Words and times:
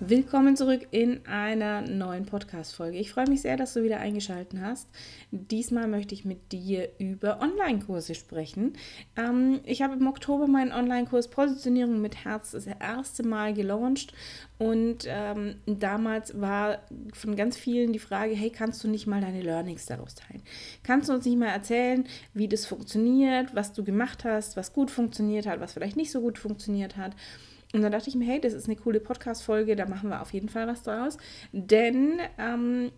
Willkommen 0.00 0.56
zurück 0.56 0.88
in 0.90 1.24
einer 1.24 1.80
neuen 1.80 2.26
Podcast-Folge. 2.26 2.98
Ich 2.98 3.12
freue 3.12 3.28
mich 3.28 3.42
sehr, 3.42 3.56
dass 3.56 3.74
du 3.74 3.84
wieder 3.84 4.00
eingeschaltet 4.00 4.58
hast. 4.60 4.88
Diesmal 5.30 5.86
möchte 5.86 6.14
ich 6.14 6.24
mit 6.24 6.50
dir 6.50 6.88
über 6.98 7.40
Online-Kurse 7.40 8.16
sprechen. 8.16 8.72
Ähm, 9.16 9.60
ich 9.64 9.82
habe 9.82 9.94
im 9.94 10.08
Oktober 10.08 10.48
meinen 10.48 10.72
Online-Kurs 10.72 11.28
Positionierung 11.28 12.00
mit 12.00 12.24
Herz 12.24 12.50
das 12.50 12.66
erste 12.66 13.22
Mal 13.22 13.54
gelauncht 13.54 14.12
und 14.58 15.06
ähm, 15.06 15.56
damals 15.64 16.38
war 16.40 16.80
von 17.12 17.36
ganz 17.36 17.56
vielen 17.56 17.92
die 17.92 18.00
Frage: 18.00 18.34
Hey, 18.34 18.50
kannst 18.50 18.82
du 18.82 18.88
nicht 18.88 19.06
mal 19.06 19.20
deine 19.20 19.42
Learnings 19.42 19.86
daraus 19.86 20.16
teilen? 20.16 20.42
Kannst 20.82 21.08
du 21.08 21.12
uns 21.12 21.24
nicht 21.24 21.38
mal 21.38 21.46
erzählen, 21.46 22.04
wie 22.34 22.48
das 22.48 22.66
funktioniert, 22.66 23.54
was 23.54 23.72
du 23.72 23.84
gemacht 23.84 24.24
hast, 24.24 24.56
was 24.56 24.72
gut 24.72 24.90
funktioniert 24.90 25.46
hat, 25.46 25.60
was 25.60 25.72
vielleicht 25.72 25.96
nicht 25.96 26.10
so 26.10 26.20
gut 26.20 26.36
funktioniert 26.36 26.96
hat? 26.96 27.14
Und 27.74 27.82
dann 27.82 27.90
dachte 27.90 28.08
ich 28.08 28.14
mir, 28.14 28.24
hey, 28.24 28.40
das 28.40 28.52
ist 28.52 28.66
eine 28.66 28.76
coole 28.76 29.00
Podcast-Folge, 29.00 29.74
da 29.74 29.86
machen 29.86 30.08
wir 30.08 30.22
auf 30.22 30.32
jeden 30.32 30.48
Fall 30.48 30.68
was 30.68 30.84
draus. 30.84 31.18
Denn 31.50 32.20
ähm, 32.38 32.92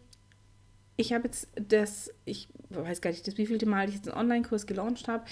ich 0.99 1.15
habe 1.15 1.25
jetzt 1.25 1.49
das, 1.55 2.13
ich 2.27 2.49
weiß 2.69 3.01
gar 3.01 3.09
nicht, 3.09 3.27
das 3.27 3.39
wievielte 3.39 3.65
Mal 3.65 3.89
ich 3.89 3.95
jetzt 3.95 4.09
einen 4.09 4.19
Online-Kurs 4.19 4.67
gelauncht 4.67 5.09
habe 5.09 5.25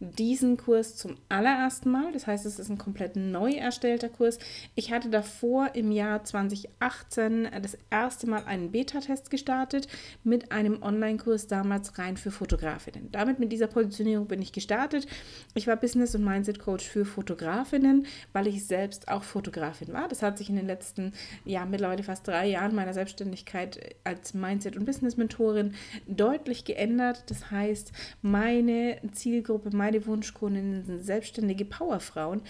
diesen 0.00 0.56
Kurs 0.56 0.96
zum 0.96 1.16
allerersten 1.28 1.90
Mal. 1.90 2.12
Das 2.12 2.26
heißt, 2.26 2.46
es 2.46 2.58
ist 2.58 2.70
ein 2.70 2.78
komplett 2.78 3.16
neu 3.16 3.52
erstellter 3.52 4.08
Kurs. 4.08 4.38
Ich 4.74 4.92
hatte 4.92 5.10
davor 5.10 5.74
im 5.74 5.90
Jahr 5.92 6.24
2018 6.24 7.48
das 7.62 7.76
erste 7.90 8.28
Mal 8.28 8.44
einen 8.44 8.70
Beta-Test 8.70 9.30
gestartet 9.30 9.88
mit 10.24 10.52
einem 10.52 10.82
Online-Kurs 10.82 11.46
damals 11.46 11.98
rein 11.98 12.16
für 12.16 12.30
Fotografinnen. 12.30 13.10
Damit 13.10 13.38
mit 13.38 13.52
dieser 13.52 13.66
Positionierung 13.66 14.26
bin 14.26 14.40
ich 14.40 14.52
gestartet. 14.52 15.06
Ich 15.54 15.66
war 15.66 15.76
Business- 15.76 16.14
und 16.14 16.24
Mindset-Coach 16.24 16.86
für 16.86 17.04
Fotografinnen, 17.04 18.06
weil 18.32 18.46
ich 18.46 18.66
selbst 18.66 19.08
auch 19.08 19.24
Fotografin 19.24 19.92
war. 19.92 20.08
Das 20.08 20.22
hat 20.22 20.38
sich 20.38 20.48
in 20.48 20.56
den 20.56 20.66
letzten, 20.66 21.12
ja, 21.44 21.64
mittlerweile 21.64 22.02
fast 22.02 22.26
drei 22.26 22.46
Jahren 22.46 22.74
meiner 22.74 22.94
Selbstständigkeit 22.94 23.96
als 24.04 24.34
Mindset- 24.34 24.76
und 24.76 24.84
Business-Mentorin 24.84 25.74
deutlich 26.06 26.64
geändert. 26.64 27.24
Das 27.28 27.50
heißt, 27.50 27.92
meine 28.22 28.98
Zielgruppe, 29.12 29.74
meine 29.76 29.87
meine 29.88 30.04
Wunschkundinnen 30.04 30.84
sind 30.84 31.02
selbstständige 31.02 31.64
Powerfrauen, 31.64 32.42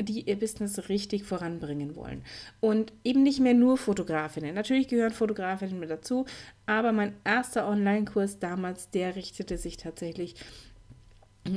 die 0.00 0.22
ihr 0.22 0.38
Business 0.38 0.88
richtig 0.88 1.24
voranbringen 1.24 1.94
wollen. 1.94 2.22
Und 2.60 2.90
eben 3.04 3.22
nicht 3.22 3.38
mehr 3.38 3.52
nur 3.52 3.76
Fotografinnen. 3.76 4.54
Natürlich 4.54 4.88
gehören 4.88 5.12
Fotografinnen 5.12 5.78
mit 5.78 5.90
dazu, 5.90 6.24
aber 6.64 6.92
mein 6.92 7.14
erster 7.22 7.68
Online-Kurs 7.68 8.38
damals, 8.38 8.88
der 8.90 9.14
richtete 9.14 9.58
sich 9.58 9.76
tatsächlich 9.76 10.36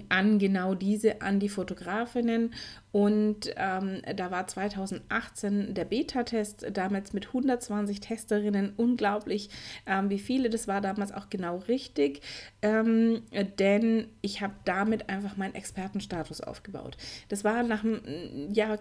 an 0.10 0.40
genau 0.40 0.76
diese, 0.76 1.22
an 1.22 1.40
die 1.40 1.50
Fotografinnen. 1.50 2.54
Und 2.92 3.54
ähm, 3.56 4.02
da 4.16 4.32
war 4.32 4.48
2018 4.48 5.76
der 5.76 5.86
Beta-Test, 5.86 6.66
damals 6.74 7.14
mit 7.14 7.28
120 7.28 8.00
Testerinnen. 8.00 8.74
Unglaublich, 8.78 9.50
ähm, 9.86 10.10
wie 10.10 10.18
viele. 10.18 10.50
Das 10.50 10.68
war 10.68 10.82
damals 10.82 11.12
auch 11.12 11.30
genau 11.30 11.58
richtig, 11.68 12.22
ähm, 12.64 13.22
denn 13.60 14.08
ich 14.22 14.42
habe 14.42 14.54
damit 14.66 15.08
einfach 15.08 15.38
meinen 15.38 15.54
Expertenstatus 15.54 16.42
aufgebaut. 16.42 16.98
Das 17.28 17.44
war 17.44 17.62
nach 17.62 17.84
einem 17.84 18.50
ja, 18.52 18.76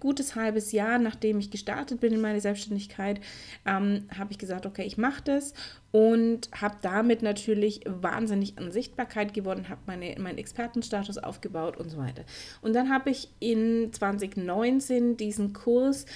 gutes 0.00 0.34
halbes 0.34 0.72
Jahr, 0.72 0.98
nachdem 0.98 1.38
ich 1.38 1.50
gestartet 1.50 2.00
bin 2.00 2.14
in 2.14 2.20
meine 2.22 2.40
Selbstständigkeit, 2.40 3.20
ähm, 3.66 4.06
habe 4.16 4.32
ich 4.32 4.38
gesagt, 4.38 4.64
okay, 4.64 4.84
ich 4.84 4.96
mache 4.96 5.22
das 5.24 5.52
und 5.92 6.48
habe 6.58 6.76
damit 6.80 7.22
natürlich 7.22 7.82
wahnsinnig 7.86 8.58
an 8.58 8.72
Sichtbarkeit 8.72 9.34
gewonnen, 9.34 9.68
habe 9.68 9.82
meine, 9.86 10.18
meinen 10.18 10.38
Expertenstatus 10.38 11.18
aufgebaut 11.18 11.76
und 11.76 11.90
so 11.90 11.98
weiter. 11.98 12.24
Und 12.62 12.72
dann 12.72 12.90
habe 12.90 13.10
ich 13.10 13.28
in 13.40 13.92
2019 13.92 15.18
diesen 15.18 15.52
Kurs 15.52 16.06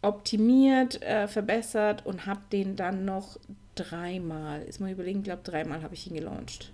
optimiert, 0.00 1.02
äh, 1.02 1.28
verbessert 1.28 2.06
und 2.06 2.26
habe 2.26 2.40
den 2.50 2.76
dann 2.76 3.04
noch 3.04 3.38
dreimal, 3.74 4.62
ist 4.62 4.80
mal 4.80 4.90
überlegen, 4.90 5.18
ich 5.18 5.24
glaube 5.24 5.42
dreimal 5.44 5.82
habe 5.82 5.94
ich 5.94 6.06
ihn 6.10 6.16
gelauncht. 6.16 6.72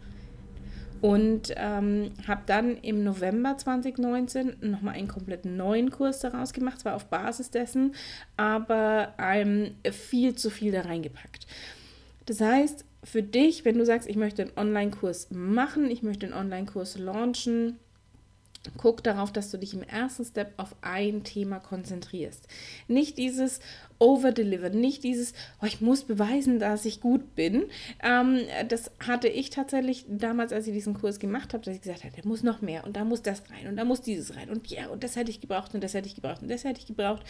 Und 1.01 1.53
ähm, 1.57 2.13
habe 2.29 2.43
dann 2.47 2.77
im 2.77 3.03
November 3.03 3.59
2019 3.59 4.59
nochmal 4.61 4.95
einen 4.95 5.09
komplett 5.09 5.45
neuen 5.45 5.91
Kurs 5.91 6.21
daraus 6.21 6.53
gemacht, 6.53 6.79
zwar 6.79 6.95
auf 6.95 7.07
Basis 7.07 7.51
dessen, 7.51 7.97
aber 8.37 9.15
ähm, 9.19 9.75
viel 9.91 10.37
zu 10.37 10.49
viel 10.49 10.71
da 10.71 10.83
reingepackt. 10.83 11.49
Das 12.27 12.41
heißt, 12.41 12.85
für 13.05 13.23
dich, 13.23 13.65
wenn 13.65 13.79
du 13.79 13.85
sagst, 13.85 14.09
ich 14.09 14.17
möchte 14.17 14.43
einen 14.43 14.57
Online-Kurs 14.57 15.29
machen, 15.31 15.91
ich 15.91 16.03
möchte 16.03 16.27
einen 16.27 16.35
Online-Kurs 16.35 16.99
launchen, 16.99 17.79
guck 18.77 19.03
darauf, 19.03 19.33
dass 19.33 19.51
du 19.51 19.59
dich 19.59 19.75
im 19.75 19.83
ersten 19.83 20.25
Step 20.25 20.53
auf 20.57 20.77
ein 20.83 21.25
Thema 21.25 21.59
konzentrierst. 21.59 22.47
Nicht 22.87 23.19
dieses, 23.19 23.61
overdelivern, 24.03 24.73
nicht 24.73 25.05
dieses, 25.05 25.33
oh, 25.63 25.67
ich 25.67 25.81
muss 25.81 26.03
beweisen, 26.03 26.59
dass 26.59 26.85
ich 26.85 27.01
gut 27.01 27.37
bin. 27.37 27.67
Ähm, 28.03 28.41
das 28.69 28.91
hatte 29.07 29.29
ich 29.29 29.51
tatsächlich 29.51 30.05
damals, 30.09 30.53
als 30.53 30.67
ich 30.67 30.73
diesen 30.73 30.95
Kurs 30.95 31.21
gemacht 31.21 31.55
habe, 31.55 31.65
dass 31.65 31.77
ich 31.77 31.83
gesagt 31.83 32.03
habe, 32.03 32.13
der 32.13 32.27
muss 32.27 32.43
noch 32.43 32.61
mehr 32.63 32.85
und 32.85 32.97
da 32.97 33.05
muss 33.05 33.23
das 33.23 33.45
rein 33.51 33.69
und 33.69 33.77
da 33.77 33.85
muss 33.85 34.03
dieses 34.03 34.35
rein 34.35 34.51
und 34.51 34.67
ja, 34.67 34.89
und 34.89 35.05
das 35.05 35.15
hätte 35.15 35.31
ich 35.31 35.41
gebraucht 35.41 35.73
und 35.75 35.85
das 35.85 35.95
hätte 35.95 36.09
ich 36.09 36.17
gebraucht 36.17 36.43
und 36.43 36.51
das 36.51 36.65
hätte 36.65 36.81
ich 36.81 36.87
gebraucht. 36.87 37.23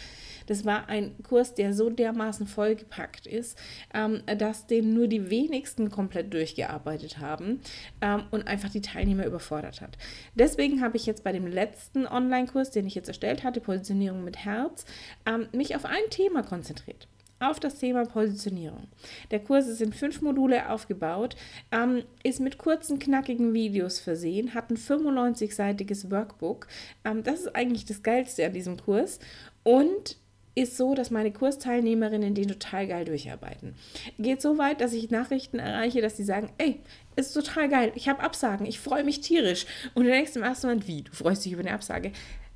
Das 0.47 0.65
war 0.65 0.89
ein 0.89 1.15
Kurs, 1.21 1.53
der 1.53 1.75
so 1.75 1.91
dermaßen 1.91 2.47
vollgepackt 2.47 3.27
ist, 3.27 3.55
ähm, 3.93 4.23
dass 4.39 4.65
den 4.65 4.95
nur 4.95 5.07
die 5.07 5.29
wenigsten 5.29 5.91
komplett 5.91 6.33
durchgearbeitet 6.33 7.19
haben 7.19 7.61
ähm, 8.01 8.23
und 8.31 8.47
einfach 8.47 8.69
die 8.69 8.81
Teilnehmer 8.81 9.27
überfordert 9.27 9.79
hat. 9.81 9.99
Deswegen 10.33 10.81
habe 10.81 10.97
ich 10.97 11.05
jetzt 11.05 11.23
bei 11.23 11.33
dem 11.33 11.45
letzten 11.45 12.07
Online-Kurs, 12.07 12.71
den 12.71 12.87
ich 12.87 12.95
jetzt 12.95 13.09
erstellt 13.09 13.43
hatte, 13.43 13.61
Positionierung 13.61 14.23
mit 14.23 14.37
Herz, 14.37 14.85
ähm, 15.27 15.47
mich 15.51 15.75
auf 15.75 15.85
ein 15.85 16.09
Thema 16.09 16.41
konzentriert 16.41 16.62
konzentriert 16.63 17.07
auf 17.39 17.59
das 17.59 17.77
Thema 17.77 18.05
Positionierung. 18.05 18.87
Der 19.31 19.39
Kurs 19.39 19.67
ist 19.67 19.81
in 19.81 19.91
fünf 19.91 20.21
Module 20.21 20.69
aufgebaut, 20.69 21.35
ähm, 21.73 22.03
ist 22.23 22.39
mit 22.39 22.57
kurzen, 22.57 22.99
knackigen 22.99 23.53
Videos 23.53 23.99
versehen, 23.99 24.53
hat 24.53 24.69
ein 24.69 24.77
95-seitiges 24.77 26.09
Workbook. 26.09 26.67
Ähm, 27.03 27.21
das 27.21 27.41
ist 27.41 27.53
eigentlich 27.53 27.83
das 27.83 28.01
Geilste 28.01 28.45
an 28.45 28.53
diesem 28.53 28.77
Kurs 28.77 29.19
und 29.63 30.15
ist 30.55 30.77
so, 30.77 30.95
dass 30.95 31.11
meine 31.11 31.33
Kursteilnehmerinnen 31.33 32.33
den 32.33 32.47
total 32.47 32.87
geil 32.87 33.03
durcharbeiten. 33.03 33.75
Geht 34.19 34.41
so 34.41 34.57
weit, 34.57 34.79
dass 34.79 34.93
ich 34.93 35.11
Nachrichten 35.11 35.59
erreiche, 35.59 36.01
dass 36.01 36.15
sie 36.15 36.23
sagen, 36.23 36.49
ey, 36.59 36.79
ist 37.17 37.33
total 37.33 37.67
geil, 37.67 37.91
ich 37.95 38.07
habe 38.07 38.21
Absagen, 38.21 38.65
ich 38.65 38.79
freue 38.79 39.03
mich 39.03 39.19
tierisch. 39.19 39.65
Und 39.95 40.05
du 40.05 40.09
denkst 40.11 40.37
im 40.37 40.43
ersten 40.43 40.67
Moment, 40.67 40.87
wie, 40.87 41.01
du 41.01 41.11
freust 41.11 41.43
dich 41.43 41.51
über 41.51 41.61
eine 41.61 41.73
Absage? 41.73 42.13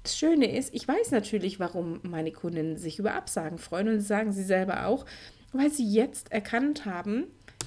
Das 0.07 0.17
Schöne 0.17 0.49
ist, 0.57 0.73
ich 0.73 0.87
weiß 0.87 1.11
natürlich, 1.11 1.59
warum 1.59 1.99
meine 2.01 2.31
Kundinnen 2.31 2.77
sich 2.77 2.97
über 2.97 3.13
Absagen 3.13 3.57
freuen 3.57 3.89
und 3.89 3.99
sagen 3.99 4.31
sie 4.31 4.45
selber 4.45 4.87
auch, 4.87 5.05
weil 5.51 5.69
sie 5.69 5.85
jetzt 5.85 6.31
erkannt 6.31 6.85
haben, 6.85 7.25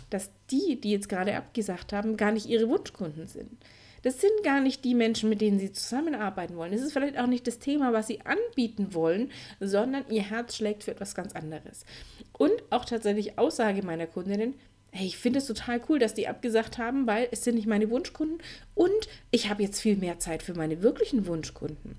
dass 0.09 0.31
die, 0.51 0.81
die 0.81 0.91
jetzt 0.91 1.11
gerade 1.11 1.37
abgesagt 1.37 1.93
haben, 1.93 2.17
gar 2.17 2.33
nicht 2.33 2.47
ihre 2.47 2.67
Wunschkunden 2.67 3.27
sind. 3.27 3.59
Das 4.01 4.23
sind 4.23 4.33
gar 4.43 4.63
nicht 4.63 4.87
die 4.87 4.95
Menschen, 4.95 5.29
mit 5.29 5.43
denen 5.43 5.59
sie 5.59 5.71
zusammenarbeiten 5.71 6.57
wollen. 6.57 6.73
Das 6.73 6.81
ist 6.81 6.95
vielleicht 6.95 7.19
auch 7.19 7.27
nicht 7.27 7.47
das 7.47 7.59
Thema, 7.59 7.93
was 7.93 8.07
sie 8.07 8.23
anbieten 8.23 8.95
wollen, 8.95 9.31
sondern 9.61 10.07
ihr 10.09 10.23
Herz 10.23 10.57
schlägt 10.57 10.85
für 10.85 10.93
etwas 10.93 11.15
ganz 11.15 11.35
anderes. 11.35 11.85
Und 12.33 12.55
auch 12.71 12.87
tatsächlich 12.87 13.39
Aussage 13.39 13.83
meiner 13.83 14.07
Kundinnen, 14.07 14.55
hey, 14.93 15.07
ich 15.07 15.19
finde 15.19 15.41
es 15.41 15.47
total 15.47 15.83
cool, 15.91 15.99
dass 15.99 16.15
die 16.15 16.27
abgesagt 16.27 16.79
haben, 16.79 17.07
weil 17.07 17.29
es 17.33 17.45
sind 17.45 17.57
nicht 17.57 17.67
meine 17.67 17.91
Wunschkunden 17.91 18.39
und 18.75 19.09
ich 19.31 19.51
habe 19.51 19.63
jetzt 19.63 19.83
viel 19.83 19.97
mehr 19.97 20.19
Zeit 20.19 20.43
für 20.43 20.55
meine 20.55 20.81
wirklichen 20.81 21.27
Wunschkunden. 21.27 21.97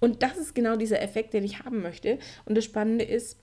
Und 0.00 0.22
das 0.22 0.36
ist 0.36 0.54
genau 0.54 0.76
dieser 0.76 1.02
Effekt, 1.02 1.34
den 1.34 1.44
ich 1.44 1.64
haben 1.64 1.82
möchte. 1.82 2.18
Und 2.44 2.56
das 2.56 2.64
Spannende 2.64 3.04
ist, 3.04 3.38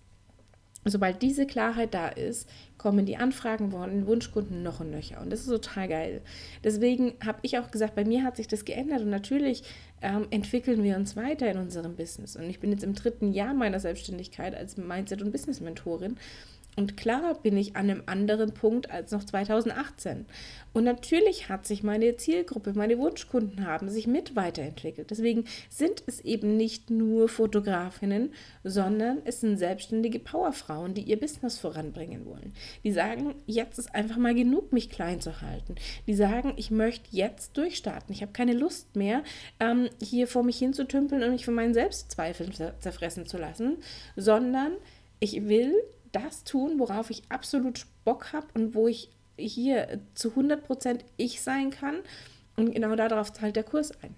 sobald 0.86 1.22
diese 1.22 1.46
Klarheit 1.48 1.94
da 1.94 2.08
ist, 2.08 2.48
kommen 2.78 3.06
die 3.06 3.18
Anfragen 3.18 3.72
von 3.72 3.90
den 3.90 4.08
Wunschkunden 4.08 4.64
noch 4.64 4.80
und 4.80 4.92
nöcher. 4.92 5.20
Und 5.22 5.32
das 5.32 5.42
ist 5.42 5.48
total 5.48 5.88
geil. 5.88 6.22
Deswegen 6.64 7.14
habe 7.26 7.40
ich 7.42 7.58
auch 7.58 7.72
gesagt, 7.72 7.96
bei 7.96 8.06
mir 8.06 8.24
hat 8.24 8.38
sich 8.38 8.48
das 8.48 8.66
geändert. 8.66 9.02
Und 9.02 9.10
natürlich 9.10 9.64
ähm, 10.02 10.28
entwickeln 10.30 10.84
wir 10.84 10.96
uns 10.96 11.16
weiter 11.16 11.50
in 11.50 11.58
unserem 11.58 11.96
Business. 11.96 12.36
Und 12.36 12.50
ich 12.50 12.60
bin 12.60 12.72
jetzt 12.72 12.84
im 12.84 12.94
dritten 12.94 13.34
Jahr 13.34 13.54
meiner 13.54 13.80
Selbstständigkeit 13.80 14.56
als 14.56 14.78
Mindset- 14.78 15.24
und 15.24 15.32
Business-Mentorin. 15.32 16.18
Und 16.76 16.98
klar 16.98 17.36
bin 17.42 17.56
ich 17.56 17.76
an 17.76 17.90
einem 17.90 18.04
anderen 18.06 18.54
Punkt 18.54 18.92
als 18.92 19.12
noch 19.12 19.24
2018. 19.24 20.26
Und 20.74 20.84
natürlich 20.84 21.48
hat 21.48 21.66
sich 21.66 21.84
meine 21.84 22.18
Zielgruppe, 22.18 22.74
meine 22.74 22.98
Wunschkunden 22.98 23.66
haben 23.66 23.90
sich 23.90 24.08
mit 24.08 24.36
weiterentwickelt. 24.36 25.10
Deswegen 25.10 25.46
sind 25.70 26.04
es 26.06 26.20
eben 26.20 26.58
nicht 26.58 26.90
nur 26.90 27.30
Fotografinnen, 27.30 28.34
sondern 28.66 29.22
es 29.24 29.40
sind 29.40 29.58
selbstständige 29.58 30.20
Powerfrauen, 30.20 30.94
die 30.94 31.04
ihr 31.04 31.18
Business 31.18 31.60
voranbringen 31.60 32.26
wollen. 32.26 32.54
Die 32.84 32.92
sagen, 32.92 33.36
jetzt 33.46 33.80
ist 33.80 33.96
einfach 33.96 34.18
mal 34.18 34.36
genug, 34.36 34.74
mich 34.74 34.90
klein 34.90 35.22
zu 35.22 35.42
halten. 35.42 35.76
Die 36.08 36.16
sagen, 36.16 36.54
ich 36.58 36.72
möchte 36.72 37.08
jetzt 37.12 37.56
durchstarten. 37.56 38.14
Ich 38.14 38.22
habe 38.22 38.34
keine 38.34 38.54
Lust 38.54 38.98
mehr, 38.98 39.24
ähm, 39.62 39.90
hier 40.02 40.28
vor 40.28 40.44
mich 40.44 40.58
hinzutümpeln 40.58 41.24
und 41.24 41.32
mich 41.32 41.46
von 41.46 41.54
meinen 41.54 41.74
Selbstzweifeln 41.74 42.52
zerfressen 42.80 43.26
zu 43.26 43.38
lassen, 43.38 43.78
sondern 44.18 44.74
ich 45.20 45.48
will 45.48 45.74
das 46.16 46.44
tun, 46.44 46.80
worauf 46.80 47.10
ich 47.10 47.24
absolut 47.30 47.86
Bock 48.04 48.34
habe 48.34 48.48
und 48.54 48.74
wo 48.74 48.88
ich 48.88 49.10
hier 49.38 50.00
zu 50.14 50.30
100% 50.30 51.00
ich 51.18 51.42
sein 51.42 51.72
kann. 51.72 51.98
Und 52.56 52.74
genau 52.74 52.96
darauf 52.96 53.34
zahlt 53.34 53.56
der 53.58 53.64
Kurs 53.64 53.92
ein. 54.02 54.16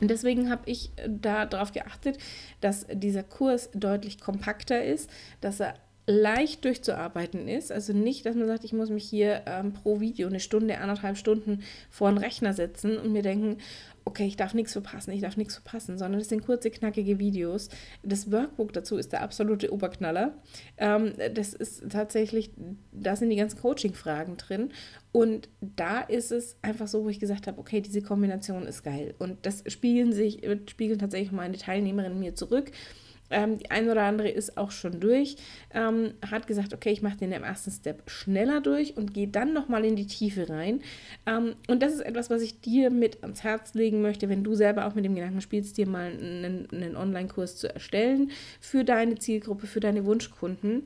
Und 0.00 0.08
deswegen 0.08 0.50
habe 0.50 0.62
ich 0.66 0.90
darauf 1.06 1.72
geachtet, 1.72 2.18
dass 2.60 2.86
dieser 2.92 3.22
Kurs 3.22 3.70
deutlich 3.72 4.20
kompakter 4.20 4.84
ist, 4.84 5.10
dass 5.40 5.60
er 5.60 5.74
leicht 6.06 6.64
durchzuarbeiten 6.64 7.46
ist. 7.48 7.70
Also 7.70 7.92
nicht, 7.92 8.26
dass 8.26 8.34
man 8.34 8.48
sagt, 8.48 8.64
ich 8.64 8.72
muss 8.72 8.90
mich 8.90 9.04
hier 9.04 9.42
ähm, 9.46 9.72
pro 9.72 10.00
Video 10.00 10.28
eine 10.28 10.40
Stunde, 10.40 10.78
anderthalb 10.78 11.16
Stunden 11.16 11.62
vor 11.90 12.10
den 12.10 12.18
Rechner 12.18 12.54
setzen 12.54 12.98
und 12.98 13.12
mir 13.12 13.22
denken, 13.22 13.58
okay, 14.04 14.26
ich 14.26 14.36
darf 14.36 14.52
nichts 14.52 14.72
verpassen, 14.72 15.12
ich 15.12 15.20
darf 15.20 15.36
nichts 15.36 15.54
verpassen, 15.54 15.96
sondern 15.96 16.20
es 16.20 16.28
sind 16.28 16.44
kurze, 16.44 16.70
knackige 16.70 17.20
Videos. 17.20 17.68
Das 18.02 18.32
Workbook 18.32 18.72
dazu 18.72 18.96
ist 18.96 19.12
der 19.12 19.22
absolute 19.22 19.72
Oberknaller. 19.72 20.34
Ähm, 20.76 21.12
das 21.34 21.54
ist 21.54 21.88
tatsächlich, 21.90 22.50
da 22.90 23.14
sind 23.14 23.30
die 23.30 23.36
ganzen 23.36 23.60
Coaching-Fragen 23.60 24.36
drin. 24.36 24.70
Und 25.12 25.48
da 25.60 26.00
ist 26.00 26.32
es 26.32 26.56
einfach 26.62 26.88
so, 26.88 27.04
wo 27.04 27.10
ich 27.10 27.20
gesagt 27.20 27.46
habe, 27.46 27.60
okay, 27.60 27.80
diese 27.80 28.02
Kombination 28.02 28.66
ist 28.66 28.82
geil. 28.82 29.14
Und 29.18 29.46
das 29.46 29.62
spiegeln 29.68 30.12
sich, 30.12 30.42
spiegeln 30.68 30.98
tatsächlich 30.98 31.32
meine 31.32 31.58
Teilnehmerinnen 31.58 32.18
mir 32.18 32.34
zurück. 32.34 32.72
Ähm, 33.32 33.58
die 33.58 33.70
eine 33.70 33.90
oder 33.90 34.02
andere 34.02 34.28
ist 34.28 34.56
auch 34.56 34.70
schon 34.70 35.00
durch, 35.00 35.36
ähm, 35.74 36.14
hat 36.30 36.46
gesagt, 36.46 36.74
okay, 36.74 36.90
ich 36.90 37.02
mache 37.02 37.16
den 37.16 37.32
im 37.32 37.42
ersten 37.42 37.70
Step 37.70 38.08
schneller 38.08 38.60
durch 38.60 38.96
und 38.96 39.14
gehe 39.14 39.28
dann 39.28 39.52
nochmal 39.52 39.84
in 39.84 39.96
die 39.96 40.06
Tiefe 40.06 40.48
rein. 40.48 40.80
Ähm, 41.26 41.54
und 41.68 41.82
das 41.82 41.92
ist 41.92 42.00
etwas, 42.00 42.30
was 42.30 42.42
ich 42.42 42.60
dir 42.60 42.90
mit 42.90 43.22
ans 43.22 43.42
Herz 43.42 43.74
legen 43.74 44.02
möchte, 44.02 44.28
wenn 44.28 44.44
du 44.44 44.54
selber 44.54 44.86
auch 44.86 44.94
mit 44.94 45.04
dem 45.04 45.14
Gedanken 45.14 45.40
spielst, 45.40 45.76
dir 45.76 45.88
mal 45.88 46.12
einen, 46.12 46.68
einen 46.70 46.96
Online-Kurs 46.96 47.56
zu 47.56 47.72
erstellen 47.72 48.30
für 48.60 48.84
deine 48.84 49.16
Zielgruppe, 49.16 49.66
für 49.66 49.80
deine 49.80 50.04
Wunschkunden 50.04 50.82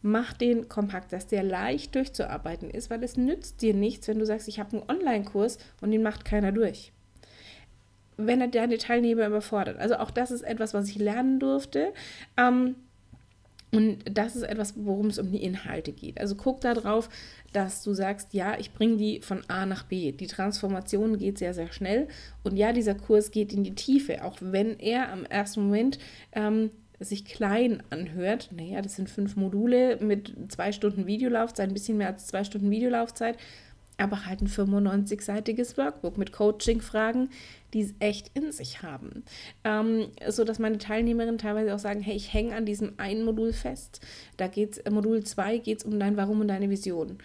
mach 0.00 0.32
den 0.32 0.68
kompakt, 0.68 1.12
dass 1.12 1.26
der 1.26 1.42
leicht 1.42 1.96
durchzuarbeiten 1.96 2.70
ist, 2.70 2.88
weil 2.88 3.02
es 3.02 3.16
nützt 3.16 3.62
dir 3.62 3.74
nichts, 3.74 4.06
wenn 4.06 4.20
du 4.20 4.26
sagst, 4.26 4.46
ich 4.46 4.60
habe 4.60 4.76
einen 4.76 4.88
Online-Kurs 4.88 5.58
und 5.80 5.90
den 5.90 6.02
macht 6.02 6.24
keiner 6.24 6.52
durch 6.52 6.92
wenn 8.18 8.40
er 8.40 8.48
deine 8.48 8.76
Teilnehmer 8.76 9.26
überfordert. 9.26 9.78
Also 9.78 9.96
auch 9.96 10.10
das 10.10 10.30
ist 10.30 10.42
etwas, 10.42 10.74
was 10.74 10.88
ich 10.88 10.98
lernen 10.98 11.40
durfte. 11.40 11.94
Ähm, 12.36 12.74
und 13.70 13.98
das 14.10 14.34
ist 14.34 14.42
etwas, 14.42 14.74
worum 14.76 15.06
es 15.06 15.18
um 15.18 15.30
die 15.30 15.42
Inhalte 15.42 15.92
geht. 15.92 16.20
Also 16.20 16.34
guck 16.34 16.60
darauf, 16.60 17.08
dass 17.52 17.82
du 17.82 17.92
sagst, 17.92 18.32
ja, 18.32 18.58
ich 18.58 18.72
bringe 18.72 18.96
die 18.96 19.20
von 19.20 19.42
A 19.48 19.66
nach 19.66 19.84
B. 19.84 20.12
Die 20.12 20.26
Transformation 20.26 21.18
geht 21.18 21.38
sehr, 21.38 21.54
sehr 21.54 21.70
schnell. 21.70 22.08
Und 22.42 22.56
ja, 22.56 22.72
dieser 22.72 22.94
Kurs 22.94 23.30
geht 23.30 23.52
in 23.52 23.64
die 23.64 23.74
Tiefe, 23.74 24.24
auch 24.24 24.38
wenn 24.40 24.78
er 24.78 25.12
am 25.12 25.24
ersten 25.26 25.64
Moment 25.64 25.98
ähm, 26.32 26.70
sich 26.98 27.24
klein 27.26 27.82
anhört. 27.90 28.50
Naja, 28.56 28.80
das 28.80 28.96
sind 28.96 29.10
fünf 29.10 29.36
Module 29.36 29.98
mit 30.00 30.34
zwei 30.50 30.72
Stunden 30.72 31.06
Videolaufzeit, 31.06 31.68
ein 31.68 31.74
bisschen 31.74 31.98
mehr 31.98 32.08
als 32.08 32.26
zwei 32.26 32.44
Stunden 32.44 32.70
Videolaufzeit 32.70 33.36
aber 33.98 34.26
halt 34.26 34.40
ein 34.40 34.48
95-seitiges 34.48 35.76
Workbook 35.76 36.16
mit 36.18 36.32
Coaching-Fragen, 36.32 37.30
die 37.74 37.82
es 37.82 37.94
echt 37.98 38.30
in 38.34 38.52
sich 38.52 38.82
haben. 38.82 39.24
Ähm, 39.64 40.08
so 40.28 40.44
dass 40.44 40.58
meine 40.58 40.78
Teilnehmerinnen 40.78 41.38
teilweise 41.38 41.74
auch 41.74 41.78
sagen, 41.78 42.00
hey, 42.00 42.16
ich 42.16 42.32
hänge 42.32 42.54
an 42.54 42.64
diesem 42.64 42.94
einen 42.96 43.24
Modul 43.24 43.52
fest. 43.52 44.00
Da 44.36 44.46
geht's, 44.46 44.78
äh, 44.78 44.90
Modul 44.90 45.24
2 45.24 45.58
geht 45.58 45.78
es 45.78 45.84
um 45.84 45.98
dein 45.98 46.16
Warum 46.16 46.40
und 46.40 46.48
deine 46.48 46.70
Vision. 46.70 47.18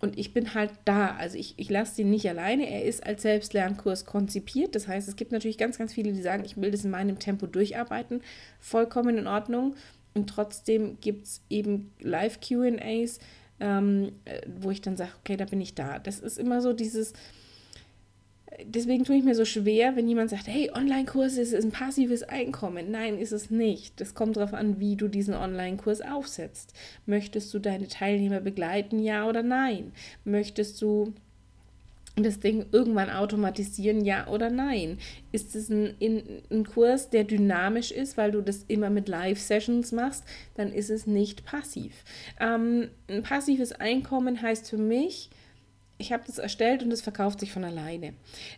Und 0.00 0.18
ich 0.18 0.32
bin 0.32 0.54
halt 0.54 0.70
da. 0.86 1.14
Also 1.16 1.36
ich, 1.36 1.54
ich 1.58 1.68
lasse 1.68 1.96
sie 1.96 2.04
nicht 2.04 2.28
alleine. 2.28 2.68
Er 2.70 2.84
ist 2.84 3.04
als 3.04 3.22
Selbstlernkurs 3.22 4.06
konzipiert. 4.06 4.74
Das 4.74 4.88
heißt, 4.88 5.08
es 5.08 5.16
gibt 5.16 5.30
natürlich 5.30 5.58
ganz, 5.58 5.76
ganz 5.78 5.92
viele, 5.92 6.12
die 6.12 6.22
sagen, 6.22 6.44
ich 6.44 6.56
will 6.56 6.70
das 6.70 6.84
in 6.84 6.90
meinem 6.90 7.18
Tempo 7.18 7.46
durcharbeiten. 7.46 8.22
Vollkommen 8.60 9.18
in 9.18 9.26
Ordnung. 9.26 9.76
Und 10.14 10.28
trotzdem 10.28 10.98
gibt 11.00 11.26
es 11.26 11.42
eben 11.50 11.92
Live-QAs, 12.00 13.20
ähm, 13.60 14.12
äh, 14.24 14.40
wo 14.60 14.70
ich 14.70 14.80
dann 14.80 14.96
sage, 14.96 15.12
okay, 15.20 15.36
da 15.36 15.44
bin 15.44 15.60
ich 15.60 15.74
da. 15.74 15.98
Das 15.98 16.18
ist 16.18 16.38
immer 16.38 16.60
so 16.60 16.72
dieses, 16.72 17.12
deswegen 18.64 19.04
tue 19.04 19.16
ich 19.16 19.24
mir 19.24 19.34
so 19.34 19.44
schwer, 19.44 19.96
wenn 19.96 20.08
jemand 20.08 20.30
sagt, 20.30 20.48
hey, 20.48 20.70
Online-Kurs 20.74 21.36
ist, 21.36 21.54
ein 21.54 21.70
passives 21.70 22.22
Einkommen. 22.22 22.90
Nein, 22.90 23.18
ist 23.18 23.32
es 23.32 23.50
nicht. 23.50 24.00
Das 24.00 24.14
kommt 24.14 24.36
darauf 24.36 24.54
an, 24.54 24.80
wie 24.80 24.96
du 24.96 25.08
diesen 25.08 25.34
Online-Kurs 25.34 26.00
aufsetzt. 26.00 26.74
Möchtest 27.06 27.52
du 27.54 27.58
deine 27.58 27.88
Teilnehmer 27.88 28.40
begleiten, 28.40 28.98
ja 28.98 29.28
oder 29.28 29.42
nein? 29.42 29.92
Möchtest 30.24 30.80
du 30.82 31.14
das 32.16 32.40
Ding 32.40 32.66
irgendwann 32.72 33.10
automatisieren, 33.10 34.04
ja 34.04 34.26
oder 34.28 34.50
nein? 34.50 34.98
Ist 35.32 35.54
es 35.54 35.70
ein, 35.70 35.94
ein 36.50 36.64
Kurs, 36.64 37.10
der 37.10 37.24
dynamisch 37.24 37.92
ist, 37.92 38.16
weil 38.16 38.32
du 38.32 38.42
das 38.42 38.64
immer 38.68 38.90
mit 38.90 39.08
Live-Sessions 39.08 39.92
machst, 39.92 40.24
dann 40.54 40.72
ist 40.72 40.90
es 40.90 41.06
nicht 41.06 41.44
passiv. 41.44 42.04
Ähm, 42.38 42.88
ein 43.08 43.22
passives 43.22 43.72
Einkommen 43.72 44.42
heißt 44.42 44.68
für 44.68 44.78
mich, 44.78 45.30
ich 45.98 46.12
habe 46.12 46.24
das 46.26 46.38
erstellt 46.38 46.82
und 46.82 46.92
es 46.92 47.02
verkauft 47.02 47.40
sich 47.40 47.52
von 47.52 47.64
alleine. 47.64 48.14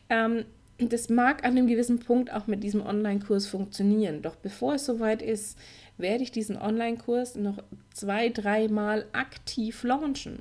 Ähm, 0.09 0.45
das 0.79 1.09
mag 1.09 1.45
an 1.45 1.53
einem 1.53 1.67
gewissen 1.67 2.01
Punkt 2.01 2.33
auch 2.33 2.47
mit 2.47 2.63
diesem 2.63 2.85
Online-Kurs 2.85 3.47
funktionieren. 3.47 4.23
Doch 4.23 4.37
bevor 4.37 4.75
es 4.75 4.87
soweit 4.87 5.23
ist, 5.23 5.59
werde 6.03 6.23
ich 6.23 6.31
diesen 6.31 6.57
Online-Kurs 6.59 7.37
noch 7.37 7.63
zwei, 7.95 8.29
dreimal 8.29 9.07
aktiv 9.13 9.83
launchen. 9.85 10.41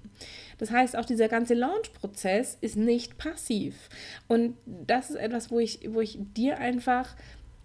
Das 0.57 0.71
heißt, 0.71 0.97
auch 0.97 1.05
dieser 1.05 1.29
ganze 1.29 1.53
Launch-Prozess 1.53 2.57
ist 2.59 2.75
nicht 2.75 3.17
passiv. 3.17 3.89
Und 4.27 4.57
das 4.65 5.09
ist 5.09 5.15
etwas, 5.15 5.49
wo 5.51 5.59
ich, 5.59 5.79
wo 5.93 6.01
ich 6.01 6.17
dir 6.35 6.57
einfach 6.59 7.15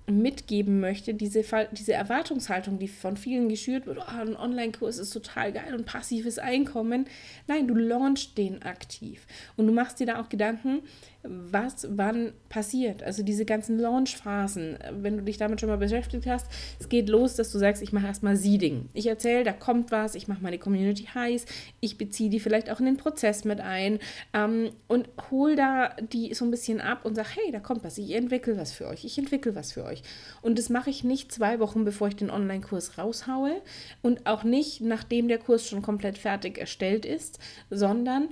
mitgeben 0.09 0.81
möchte, 0.81 1.15
diese, 1.15 1.43
diese 1.73 1.93
Erwartungshaltung, 1.93 2.79
die 2.79 2.89
von 2.89 3.17
vielen 3.17 3.49
geschürt 3.49 3.87
wird, 3.87 3.99
oh, 3.99 4.05
ein 4.07 4.37
Online-Kurs 4.37 4.99
ist 4.99 5.11
total 5.11 5.53
geil 5.53 5.75
und 5.75 5.85
passives 5.85 6.39
Einkommen. 6.39 7.07
Nein, 7.49 7.67
du 7.67 7.75
launchst 7.75 8.39
den 8.39 8.63
aktiv. 8.63 9.27
Und 9.57 9.67
du 9.67 9.73
machst 9.73 9.99
dir 9.99 10.07
da 10.07 10.21
auch 10.21 10.29
Gedanken, 10.29 10.83
was 11.29 11.87
wann 11.91 12.33
passiert. 12.49 13.03
Also 13.03 13.23
diese 13.23 13.45
ganzen 13.45 13.79
Launch-Phasen, 13.79 14.79
wenn 15.01 15.19
du 15.19 15.23
dich 15.23 15.37
damit 15.37 15.61
schon 15.61 15.69
mal 15.69 15.79
beschäftigt 15.79 16.27
hast, 16.27 16.47
es 16.79 16.89
geht 16.89 17.09
los, 17.09 17.35
dass 17.35 17.53
du 17.53 17.59
sagst, 17.59 17.83
ich 17.83 17.93
mache 17.93 18.07
erstmal 18.07 18.37
Seeding. 18.37 18.89
Ich 18.95 19.07
erzähle, 19.07 19.45
da 19.45 19.53
kommt 19.53 19.91
was, 19.91 20.15
ich 20.15 20.29
mache 20.29 20.43
meine 20.43 20.59
Community 20.59 21.05
heiß, 21.05 21.47
ich 21.81 21.99
beziehe 21.99 22.31
die 22.31 22.41
vielleicht 22.41 22.71
auch 22.71 22.81
in 22.81 22.87
den 22.87 22.97
Prozess 22.97 23.45
mit 23.45 23.61
ein 23.61 23.99
ähm, 24.33 24.71
und 24.89 25.09
hol 25.31 25.57
da 25.57 25.91
die 26.13 26.35
so 26.35 26.45
ein 26.45 26.51
bisschen 26.51 26.81
ab 26.81 27.05
und 27.05 27.15
sag, 27.15 27.37
hey, 27.37 27.51
da 27.53 27.61
kommt 27.61 27.85
was, 27.85 27.99
ich 27.99 28.13
entwickle 28.13 28.57
was 28.57 28.73
für 28.73 28.87
euch, 28.87 29.05
ich 29.05 29.19
entwickle 29.19 29.55
was 29.55 29.73
für 29.73 29.85
euch. 29.85 30.03
Und 30.43 30.59
das 30.59 30.69
mache 30.69 30.91
ich 30.91 31.05
nicht 31.05 31.33
zwei 31.33 31.59
Wochen, 31.59 31.85
bevor 31.85 32.09
ich 32.09 32.17
den 32.17 32.31
Online-Kurs 32.31 32.99
raushaue 32.99 33.63
und 34.03 34.27
auch 34.27 34.45
nicht, 34.45 34.81
nachdem 34.81 35.29
der 35.29 35.39
Kurs 35.39 35.69
schon 35.69 35.83
komplett 35.83 36.19
fertig 36.19 36.59
erstellt 36.59 37.05
ist, 37.05 37.39
sondern 37.71 38.29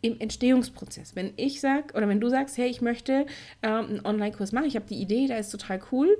im 0.00 0.20
Entstehungsprozess. 0.20 1.16
Wenn 1.16 1.32
ich 1.36 1.60
sage 1.60 1.94
oder 1.94 2.08
wenn 2.08 2.20
du 2.20 2.28
sagst, 2.28 2.56
hey, 2.58 2.68
ich 2.68 2.80
möchte 2.80 3.26
ähm, 3.62 3.86
einen 3.86 4.06
Online-Kurs 4.06 4.52
machen, 4.52 4.66
ich 4.66 4.76
habe 4.76 4.86
die 4.86 5.00
Idee, 5.00 5.26
da 5.26 5.36
ist 5.36 5.50
total 5.50 5.80
cool 5.92 6.16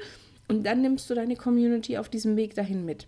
und 0.49 0.65
dann 0.65 0.83
nimmst 0.83 1.09
du 1.09 1.15
deine 1.15 1.37
Community 1.37 1.99
auf 1.99 2.09
diesem 2.09 2.37
Weg 2.37 2.55
dahin 2.55 2.85
mit. 2.85 3.07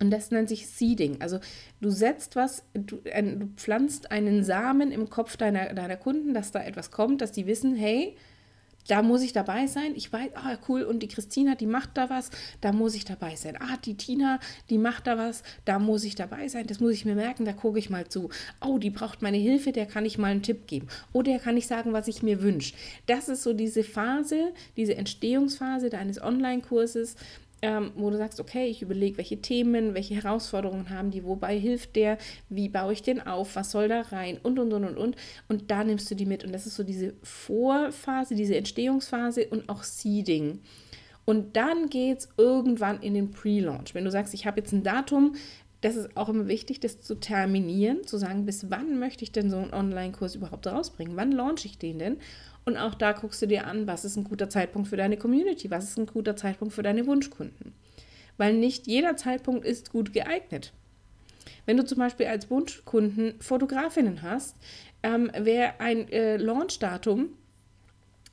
Und 0.00 0.10
das 0.10 0.30
nennt 0.30 0.48
sich 0.48 0.66
Seeding. 0.66 1.20
Also 1.20 1.38
du 1.80 1.90
setzt 1.90 2.34
was, 2.34 2.64
du, 2.74 2.96
du 2.96 3.48
pflanzt 3.56 4.10
einen 4.10 4.42
Samen 4.42 4.90
im 4.90 5.08
Kopf 5.10 5.36
deiner, 5.36 5.74
deiner 5.74 5.96
Kunden, 5.96 6.34
dass 6.34 6.50
da 6.50 6.62
etwas 6.62 6.90
kommt, 6.90 7.20
dass 7.20 7.30
die 7.30 7.46
wissen, 7.46 7.76
hey, 7.76 8.16
da 8.88 9.02
muss 9.02 9.22
ich 9.22 9.32
dabei 9.32 9.66
sein. 9.66 9.92
Ich 9.94 10.12
weiß, 10.12 10.30
ah, 10.34 10.56
cool, 10.68 10.82
und 10.82 11.00
die 11.00 11.08
Christina, 11.08 11.54
die 11.54 11.66
macht 11.66 11.96
da 11.96 12.10
was, 12.10 12.30
da 12.60 12.72
muss 12.72 12.94
ich 12.94 13.04
dabei 13.04 13.36
sein. 13.36 13.56
Ah, 13.60 13.76
die 13.84 13.96
Tina, 13.96 14.40
die 14.70 14.78
macht 14.78 15.06
da 15.06 15.18
was, 15.18 15.42
da 15.64 15.78
muss 15.78 16.04
ich 16.04 16.14
dabei 16.14 16.48
sein. 16.48 16.66
Das 16.66 16.80
muss 16.80 16.92
ich 16.92 17.04
mir 17.04 17.14
merken, 17.14 17.44
da 17.44 17.52
gucke 17.52 17.78
ich 17.78 17.90
mal 17.90 18.08
zu. 18.08 18.30
Oh, 18.60 18.78
die 18.78 18.90
braucht 18.90 19.22
meine 19.22 19.36
Hilfe, 19.36 19.72
der 19.72 19.86
kann 19.86 20.04
ich 20.04 20.18
mal 20.18 20.30
einen 20.30 20.42
Tipp 20.42 20.66
geben. 20.66 20.88
Oder 21.12 21.38
kann 21.38 21.56
ich 21.56 21.66
sagen, 21.66 21.92
was 21.92 22.08
ich 22.08 22.22
mir 22.22 22.42
wünsche. 22.42 22.74
Das 23.06 23.28
ist 23.28 23.42
so 23.42 23.52
diese 23.52 23.84
Phase, 23.84 24.52
diese 24.76 24.96
Entstehungsphase 24.96 25.90
deines 25.90 26.20
Online-Kurses, 26.20 27.16
ähm, 27.62 27.92
wo 27.94 28.10
du 28.10 28.16
sagst, 28.16 28.40
okay, 28.40 28.66
ich 28.66 28.82
überlege, 28.82 29.18
welche 29.18 29.40
Themen, 29.40 29.94
welche 29.94 30.16
Herausforderungen 30.16 30.90
haben 30.90 31.12
die, 31.12 31.24
wobei 31.24 31.58
hilft 31.58 31.94
der, 31.94 32.18
wie 32.48 32.68
baue 32.68 32.92
ich 32.92 33.02
den 33.02 33.24
auf, 33.24 33.54
was 33.54 33.70
soll 33.70 33.88
da 33.88 34.02
rein 34.02 34.38
und, 34.42 34.58
und, 34.58 34.72
und, 34.72 34.84
und, 34.84 34.98
und. 34.98 35.16
Und 35.48 35.70
da 35.70 35.84
nimmst 35.84 36.10
du 36.10 36.16
die 36.16 36.26
mit. 36.26 36.44
Und 36.44 36.52
das 36.52 36.66
ist 36.66 36.74
so 36.74 36.82
diese 36.82 37.14
Vorphase, 37.22 38.34
diese 38.34 38.56
Entstehungsphase 38.56 39.46
und 39.46 39.68
auch 39.68 39.84
Seeding. 39.84 40.58
Und 41.24 41.56
dann 41.56 41.88
geht 41.88 42.18
es 42.18 42.28
irgendwann 42.36 43.00
in 43.00 43.14
den 43.14 43.30
Pre-Launch. 43.30 43.94
Wenn 43.94 44.04
du 44.04 44.10
sagst, 44.10 44.34
ich 44.34 44.44
habe 44.44 44.60
jetzt 44.60 44.72
ein 44.72 44.82
Datum, 44.82 45.36
das 45.82 45.96
ist 45.96 46.16
auch 46.16 46.28
immer 46.28 46.48
wichtig, 46.48 46.80
das 46.80 47.00
zu 47.00 47.16
terminieren, 47.16 48.04
zu 48.04 48.16
sagen, 48.16 48.44
bis 48.44 48.70
wann 48.70 48.98
möchte 48.98 49.24
ich 49.24 49.32
denn 49.32 49.50
so 49.50 49.58
einen 49.58 49.72
Online-Kurs 49.72 50.34
überhaupt 50.34 50.66
rausbringen? 50.66 51.16
Wann 51.16 51.32
launche 51.32 51.66
ich 51.66 51.78
den 51.78 51.98
denn? 51.98 52.16
Und 52.64 52.76
auch 52.76 52.94
da 52.94 53.12
guckst 53.12 53.42
du 53.42 53.46
dir 53.46 53.66
an, 53.66 53.86
was 53.86 54.04
ist 54.04 54.16
ein 54.16 54.24
guter 54.24 54.48
Zeitpunkt 54.48 54.88
für 54.88 54.96
deine 54.96 55.16
Community, 55.16 55.70
was 55.70 55.84
ist 55.84 55.98
ein 55.98 56.06
guter 56.06 56.36
Zeitpunkt 56.36 56.74
für 56.74 56.82
deine 56.82 57.06
Wunschkunden. 57.06 57.74
Weil 58.36 58.54
nicht 58.54 58.86
jeder 58.86 59.16
Zeitpunkt 59.16 59.64
ist 59.64 59.90
gut 59.90 60.12
geeignet. 60.12 60.72
Wenn 61.66 61.76
du 61.76 61.84
zum 61.84 61.98
Beispiel 61.98 62.26
als 62.26 62.50
Wunschkunden 62.50 63.34
Fotografinnen 63.40 64.22
hast, 64.22 64.56
ähm, 65.02 65.30
wäre 65.36 65.80
ein 65.80 66.08
äh, 66.08 66.36
Launchdatum 66.36 67.30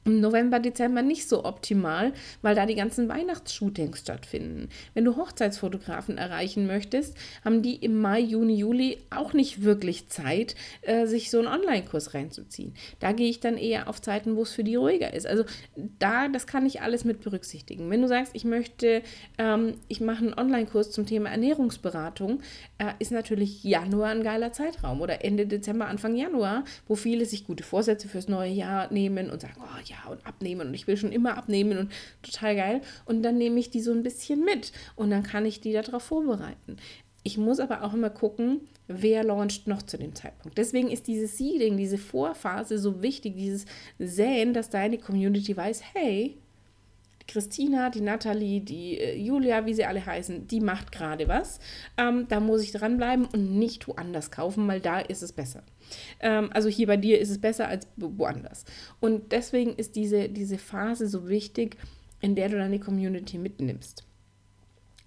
im 0.05 0.21
November, 0.21 0.59
Dezember 0.59 1.01
nicht 1.01 1.27
so 1.27 1.45
optimal, 1.45 2.13
weil 2.41 2.55
da 2.55 2.65
die 2.65 2.75
ganzen 2.75 3.09
Weihnachtsshootings 3.09 3.99
stattfinden. 3.99 4.69
Wenn 4.93 5.05
du 5.05 5.17
Hochzeitsfotografen 5.17 6.17
erreichen 6.17 6.67
möchtest, 6.67 7.17
haben 7.43 7.61
die 7.61 7.75
im 7.75 7.99
Mai, 7.99 8.19
Juni, 8.19 8.55
Juli 8.55 8.97
auch 9.09 9.33
nicht 9.33 9.63
wirklich 9.63 10.07
Zeit, 10.09 10.55
äh, 10.81 11.05
sich 11.05 11.29
so 11.29 11.39
einen 11.39 11.47
Online-Kurs 11.47 12.13
reinzuziehen. 12.13 12.73
Da 12.99 13.11
gehe 13.11 13.29
ich 13.29 13.39
dann 13.39 13.57
eher 13.57 13.87
auf 13.87 14.01
Zeiten, 14.01 14.35
wo 14.35 14.43
es 14.43 14.53
für 14.53 14.63
die 14.63 14.75
ruhiger 14.75 15.13
ist. 15.13 15.27
Also 15.27 15.43
da, 15.99 16.27
das 16.27 16.47
kann 16.47 16.65
ich 16.65 16.81
alles 16.81 17.03
mit 17.03 17.21
berücksichtigen. 17.21 17.89
Wenn 17.89 18.01
du 18.01 18.07
sagst, 18.07 18.33
ich 18.35 18.45
möchte, 18.45 19.03
ähm, 19.37 19.75
ich 19.87 20.01
mache 20.01 20.23
einen 20.23 20.33
Online-Kurs 20.33 20.91
zum 20.91 21.05
Thema 21.05 21.29
Ernährungsberatung, 21.29 22.41
äh, 22.77 22.93
ist 22.99 23.11
natürlich 23.11 23.63
Januar 23.63 24.09
ein 24.09 24.23
geiler 24.23 24.53
Zeitraum 24.53 25.01
oder 25.01 25.23
Ende 25.23 25.45
Dezember, 25.45 25.87
Anfang 25.87 26.15
Januar, 26.15 26.63
wo 26.87 26.95
viele 26.95 27.25
sich 27.25 27.45
gute 27.45 27.63
Vorsätze 27.63 28.07
fürs 28.07 28.27
neue 28.27 28.51
Jahr 28.51 28.91
nehmen 28.91 29.29
und 29.29 29.41
sagen, 29.41 29.55
oh 29.59 29.79
ja, 29.85 29.98
und 30.07 30.25
abnehmen 30.25 30.67
und 30.67 30.73
ich 30.73 30.87
will 30.87 30.97
schon 30.97 31.11
immer 31.11 31.37
abnehmen 31.37 31.77
und 31.77 31.91
total 32.21 32.55
geil. 32.55 32.81
Und 33.05 33.23
dann 33.23 33.37
nehme 33.37 33.59
ich 33.59 33.69
die 33.69 33.81
so 33.81 33.91
ein 33.91 34.03
bisschen 34.03 34.43
mit 34.43 34.71
und 34.95 35.09
dann 35.09 35.23
kann 35.23 35.45
ich 35.45 35.61
die 35.61 35.73
darauf 35.73 36.03
vorbereiten. 36.03 36.77
Ich 37.23 37.37
muss 37.37 37.59
aber 37.59 37.83
auch 37.83 37.93
immer 37.93 38.09
gucken, 38.09 38.61
wer 38.87 39.23
launcht 39.23 39.67
noch 39.67 39.81
zu 39.81 39.97
dem 39.97 40.15
Zeitpunkt. 40.15 40.57
Deswegen 40.57 40.89
ist 40.89 41.07
dieses 41.07 41.37
Seeding, 41.37 41.77
diese 41.77 41.97
Vorphase 41.97 42.79
so 42.79 43.01
wichtig, 43.01 43.35
dieses 43.35 43.65
Säen, 43.99 44.53
dass 44.53 44.69
deine 44.69 44.97
Community 44.97 45.55
weiß, 45.55 45.81
hey, 45.93 46.37
Christina, 47.29 47.89
die 47.89 48.01
Nathalie, 48.01 48.59
die 48.59 48.97
äh, 48.97 49.15
Julia, 49.15 49.65
wie 49.65 49.73
sie 49.73 49.85
alle 49.85 50.05
heißen, 50.05 50.47
die 50.47 50.59
macht 50.59 50.91
gerade 50.91 51.27
was. 51.27 51.59
Ähm, 51.97 52.27
da 52.27 52.39
muss 52.39 52.63
ich 52.63 52.71
dranbleiben 52.71 53.25
und 53.25 53.57
nicht 53.57 53.87
woanders 53.87 54.31
kaufen, 54.31 54.67
weil 54.67 54.81
da 54.81 54.99
ist 54.99 55.21
es 55.21 55.31
besser. 55.31 55.63
Ähm, 56.19 56.49
also 56.53 56.69
hier 56.69 56.87
bei 56.87 56.97
dir 56.97 57.19
ist 57.19 57.29
es 57.29 57.39
besser 57.39 57.67
als 57.67 57.87
woanders. 57.97 58.65
Und 58.99 59.31
deswegen 59.31 59.75
ist 59.75 59.95
diese, 59.95 60.27
diese 60.27 60.57
Phase 60.57 61.07
so 61.07 61.29
wichtig, 61.29 61.77
in 62.19 62.35
der 62.35 62.49
du 62.49 62.57
deine 62.57 62.79
Community 62.79 63.37
mitnimmst. 63.37 64.03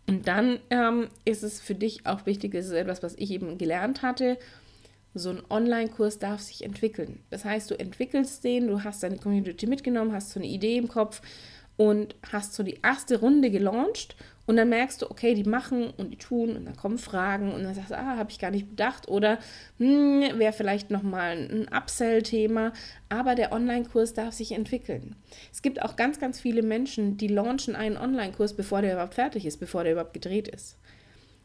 Und 0.06 0.28
dann 0.28 0.60
ähm, 0.70 1.08
ist 1.24 1.42
es 1.42 1.60
für 1.60 1.74
dich 1.74 2.06
auch 2.06 2.24
wichtig, 2.26 2.52
das 2.52 2.66
ist 2.66 2.72
etwas, 2.72 3.02
was 3.02 3.14
ich 3.16 3.30
eben 3.32 3.58
gelernt 3.58 4.02
hatte, 4.02 4.38
so 5.14 5.30
ein 5.30 5.42
Online-Kurs 5.50 6.18
darf 6.18 6.40
sich 6.40 6.64
entwickeln. 6.64 7.20
Das 7.30 7.44
heißt, 7.44 7.70
du 7.70 7.78
entwickelst 7.78 8.44
den, 8.44 8.68
du 8.68 8.82
hast 8.82 9.02
deine 9.02 9.18
Community 9.18 9.66
mitgenommen, 9.66 10.12
hast 10.12 10.30
so 10.30 10.40
eine 10.40 10.48
Idee 10.48 10.78
im 10.78 10.88
Kopf 10.88 11.20
und 11.82 12.14
hast 12.30 12.54
so 12.54 12.62
die 12.62 12.78
erste 12.80 13.18
Runde 13.18 13.50
gelauncht 13.50 14.14
und 14.46 14.56
dann 14.56 14.68
merkst 14.68 15.02
du, 15.02 15.10
okay, 15.10 15.34
die 15.34 15.42
machen 15.42 15.90
und 15.96 16.10
die 16.10 16.16
tun 16.16 16.54
und 16.54 16.64
dann 16.64 16.76
kommen 16.76 16.96
Fragen 16.96 17.52
und 17.52 17.64
dann 17.64 17.74
sagst 17.74 17.90
du, 17.90 17.98
ah, 17.98 18.16
habe 18.16 18.30
ich 18.30 18.38
gar 18.38 18.52
nicht 18.52 18.68
bedacht 18.68 19.08
oder 19.08 19.40
hm, 19.78 20.38
wäre 20.38 20.52
vielleicht 20.52 20.92
nochmal 20.92 21.48
ein 21.50 21.66
Upsell-Thema, 21.76 22.72
aber 23.08 23.34
der 23.34 23.50
Online-Kurs 23.50 24.14
darf 24.14 24.32
sich 24.32 24.52
entwickeln. 24.52 25.16
Es 25.52 25.60
gibt 25.60 25.82
auch 25.82 25.96
ganz, 25.96 26.20
ganz 26.20 26.38
viele 26.38 26.62
Menschen, 26.62 27.16
die 27.16 27.26
launchen 27.26 27.74
einen 27.74 27.96
Online-Kurs, 27.96 28.54
bevor 28.54 28.80
der 28.80 28.92
überhaupt 28.92 29.14
fertig 29.14 29.44
ist, 29.44 29.58
bevor 29.58 29.82
der 29.82 29.94
überhaupt 29.94 30.14
gedreht 30.14 30.46
ist. 30.46 30.78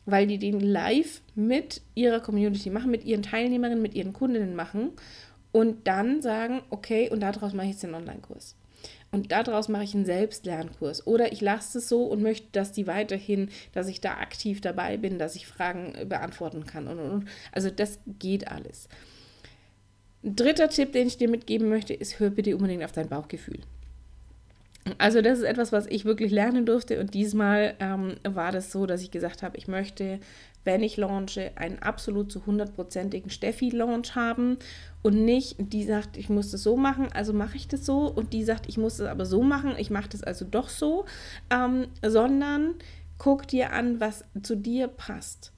Weil 0.06 0.28
die 0.28 0.38
den 0.38 0.60
live 0.60 1.22
mit 1.34 1.82
ihrer 1.96 2.20
Community 2.20 2.70
machen, 2.70 2.92
mit 2.92 3.06
ihren 3.06 3.24
Teilnehmerinnen, 3.24 3.82
mit 3.82 3.96
ihren 3.96 4.14
Kundinnen 4.14 4.56
machen 4.56 4.92
und 5.52 5.88
dann 5.88 6.22
sagen, 6.22 6.62
okay, 6.70 7.10
und 7.10 7.22
daraus 7.22 7.54
mache 7.54 7.66
ich 7.66 7.72
jetzt 7.72 7.84
den 7.84 7.96
Online-Kurs 7.96 8.56
und 9.12 9.32
daraus 9.32 9.70
mache 9.70 9.84
ich 9.84 9.96
einen 9.96 10.06
Selbstlernkurs. 10.06 11.08
Oder 11.08 11.32
ich 11.32 11.42
lasse 11.42 11.78
es 11.78 11.90
so 11.90 12.04
und 12.04 12.22
möchte, 12.22 12.48
dass 12.52 12.72
die 12.72 12.88
weiterhin, 12.88 13.50
dass 13.74 13.88
ich 13.88 14.02
da 14.02 14.16
aktiv 14.16 14.62
dabei 14.62 14.98
bin, 14.98 15.20
dass 15.20 15.36
ich 15.36 15.48
Fragen 15.48 15.96
äh, 15.96 16.06
beantworten 16.06 16.66
kann 16.66 16.88
und, 16.88 17.00
und, 17.00 17.10
und. 17.12 17.30
Also 17.52 17.70
das 17.70 18.00
geht 18.20 18.48
alles. 18.48 18.90
dritter 20.24 20.70
Tipp, 20.70 20.92
den 20.92 21.08
ich 21.08 21.18
dir 21.18 21.30
mitgeben 21.30 21.70
möchte, 21.70 21.94
ist, 21.94 22.20
hör 22.20 22.30
bitte 22.30 22.56
unbedingt 22.56 22.84
auf 22.84 22.92
dein 22.92 23.10
Bauchgefühl. 23.10 23.60
Also 24.98 25.22
das 25.22 25.40
ist 25.40 25.46
etwas, 25.46 25.72
was 25.72 25.88
ich 25.88 26.06
wirklich 26.06 26.32
lernen 26.32 26.66
durfte. 26.66 27.00
Und 27.00 27.14
diesmal 27.14 27.76
ähm, 27.80 28.16
war 28.24 28.52
das 28.52 28.72
so, 28.72 28.86
dass 28.86 29.02
ich 29.02 29.12
gesagt 29.12 29.44
habe, 29.44 29.58
ich 29.58 29.68
möchte 29.68 30.20
wenn 30.68 30.84
ich 30.84 30.98
launche, 30.98 31.52
einen 31.56 31.80
absolut 31.80 32.30
zu 32.30 32.46
hundertprozentigen 32.46 33.32
Steffi-Launch 33.32 34.16
haben. 34.16 34.58
Und 35.02 35.24
nicht, 35.24 35.56
die 35.60 35.86
sagt, 35.86 36.18
ich 36.18 36.30
muss 36.30 36.52
das 36.52 36.62
so 36.62 36.76
machen, 36.76 37.08
also 37.14 37.32
mache 37.32 37.56
ich 37.56 37.70
das 37.70 37.86
so. 37.86 38.12
Und 38.12 38.34
die 38.34 38.44
sagt, 38.44 38.68
ich 38.68 38.78
muss 38.78 38.98
das 38.98 39.08
aber 39.08 39.26
so 39.26 39.42
machen, 39.42 39.76
ich 39.78 39.90
mache 39.90 40.10
das 40.10 40.24
also 40.24 40.44
doch 40.44 40.68
so, 40.68 41.06
ähm, 41.50 41.88
sondern 42.06 42.76
guck 43.18 43.48
dir 43.48 43.72
an, 43.72 44.02
was 44.02 44.26
zu 44.44 44.58
dir 44.58 44.90
passt. 44.90 45.54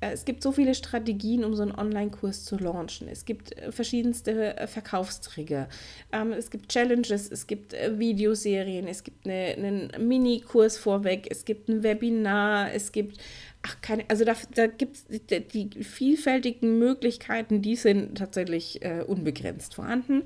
Äh, 0.00 0.12
es 0.12 0.24
gibt 0.24 0.42
so 0.42 0.52
viele 0.52 0.74
Strategien, 0.74 1.44
um 1.44 1.54
so 1.54 1.62
einen 1.62 1.74
Online-Kurs 1.74 2.44
zu 2.44 2.56
launchen. 2.56 3.08
Es 3.08 3.24
gibt 3.24 3.56
äh, 3.58 3.72
verschiedenste 3.72 4.56
äh, 4.56 4.66
Verkaufstrigger. 4.66 5.68
Ähm, 6.12 6.32
es 6.32 6.50
gibt 6.50 6.70
Challenges, 6.70 7.30
es 7.30 7.46
gibt 7.46 7.72
Videoserien, 7.72 8.86
es 8.86 9.04
gibt 9.04 9.26
eine, 9.26 9.54
einen 9.56 10.08
Mini-Kurs 10.08 10.76
vorweg, 10.76 11.28
es 11.30 11.44
gibt 11.44 11.68
ein 11.68 11.82
Webinar, 11.82 12.72
es 12.72 12.92
gibt 12.92 13.18
ach, 13.62 13.80
keine, 13.80 14.04
also 14.08 14.24
da, 14.24 14.34
da 14.54 14.66
gibt 14.66 14.96
es 14.96 15.26
die, 15.26 15.68
die, 15.68 15.84
vielfältigen 15.84 16.78
Möglichkeiten, 16.78 17.62
die 17.62 17.76
sind 17.76 18.18
tatsächlich 18.18 18.82
äh, 18.82 19.02
unbegrenzt 19.06 19.74
vorhanden. 19.74 20.22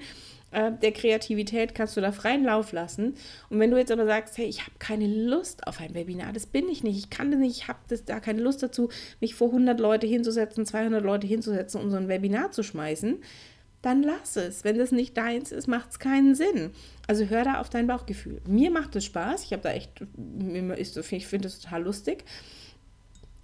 Äh, 0.50 0.72
der 0.82 0.92
Kreativität 0.92 1.74
kannst 1.74 1.96
du 1.96 2.00
da 2.00 2.12
freien 2.12 2.44
Lauf 2.44 2.72
lassen. 2.72 3.14
Und 3.48 3.60
wenn 3.60 3.70
du 3.70 3.78
jetzt 3.78 3.92
aber 3.92 4.06
sagst, 4.06 4.38
hey, 4.38 4.46
ich 4.46 4.60
habe 4.62 4.72
keine 4.78 5.06
Lust 5.06 5.66
auf 5.66 5.80
ein 5.80 5.94
Webinar, 5.94 6.32
das 6.32 6.46
bin 6.46 6.68
ich 6.68 6.82
nicht, 6.82 6.98
ich 6.98 7.10
kann 7.10 7.30
das 7.30 7.40
nicht, 7.40 7.56
ich 7.56 7.68
habe 7.68 7.78
da 8.06 8.20
keine 8.20 8.42
Lust 8.42 8.62
dazu, 8.62 8.90
mich 9.20 9.34
vor 9.34 9.48
100 9.48 9.78
Leute 9.78 10.06
hinzusetzen, 10.06 10.66
200 10.66 11.02
Leute 11.04 11.26
hinzusetzen 11.26 11.80
und 11.80 11.90
so 11.90 11.96
ein 11.96 12.08
Webinar 12.08 12.50
zu 12.50 12.62
schmeißen, 12.62 13.22
dann 13.82 14.02
lass 14.02 14.36
es. 14.36 14.64
Wenn 14.64 14.76
das 14.76 14.92
nicht 14.92 15.16
deins 15.16 15.52
ist, 15.52 15.66
macht 15.66 15.90
es 15.90 15.98
keinen 15.98 16.34
Sinn. 16.34 16.72
Also 17.06 17.24
hör 17.24 17.44
da 17.44 17.60
auf 17.60 17.70
dein 17.70 17.86
Bauchgefühl. 17.86 18.42
Mir 18.46 18.70
macht 18.70 18.94
es 18.96 19.06
Spaß. 19.06 19.44
Ich 19.44 19.52
habe 19.52 19.62
da 19.62 19.72
echt, 19.72 20.04
ich 20.78 21.26
finde 21.26 21.48
es 21.48 21.60
total 21.60 21.84
lustig 21.84 22.24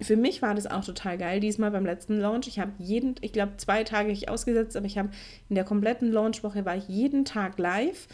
für 0.01 0.15
mich 0.15 0.41
war 0.41 0.53
das 0.53 0.67
auch 0.67 0.85
total 0.85 1.17
geil 1.17 1.39
diesmal 1.39 1.71
beim 1.71 1.85
letzten 1.85 2.19
Launch. 2.19 2.47
Ich 2.47 2.59
habe 2.59 2.71
jeden, 2.77 3.15
ich 3.21 3.33
glaube 3.33 3.53
zwei 3.57 3.83
Tage 3.83 4.11
ich 4.11 4.29
ausgesetzt, 4.29 4.77
aber 4.77 4.85
ich 4.85 4.97
habe 4.97 5.09
in 5.49 5.55
der 5.55 5.63
kompletten 5.63 6.11
Launchwoche 6.11 6.65
war 6.65 6.75
ich 6.75 6.87
jeden 6.87 7.25
Tag 7.25 7.57
live 7.57 8.07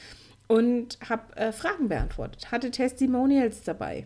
und 0.48 0.98
habe 1.08 1.36
äh, 1.36 1.52
Fragen 1.52 1.90
beantwortet, 1.90 2.52
hatte 2.52 2.72
Testimonials 2.72 3.64
dabei 3.64 4.06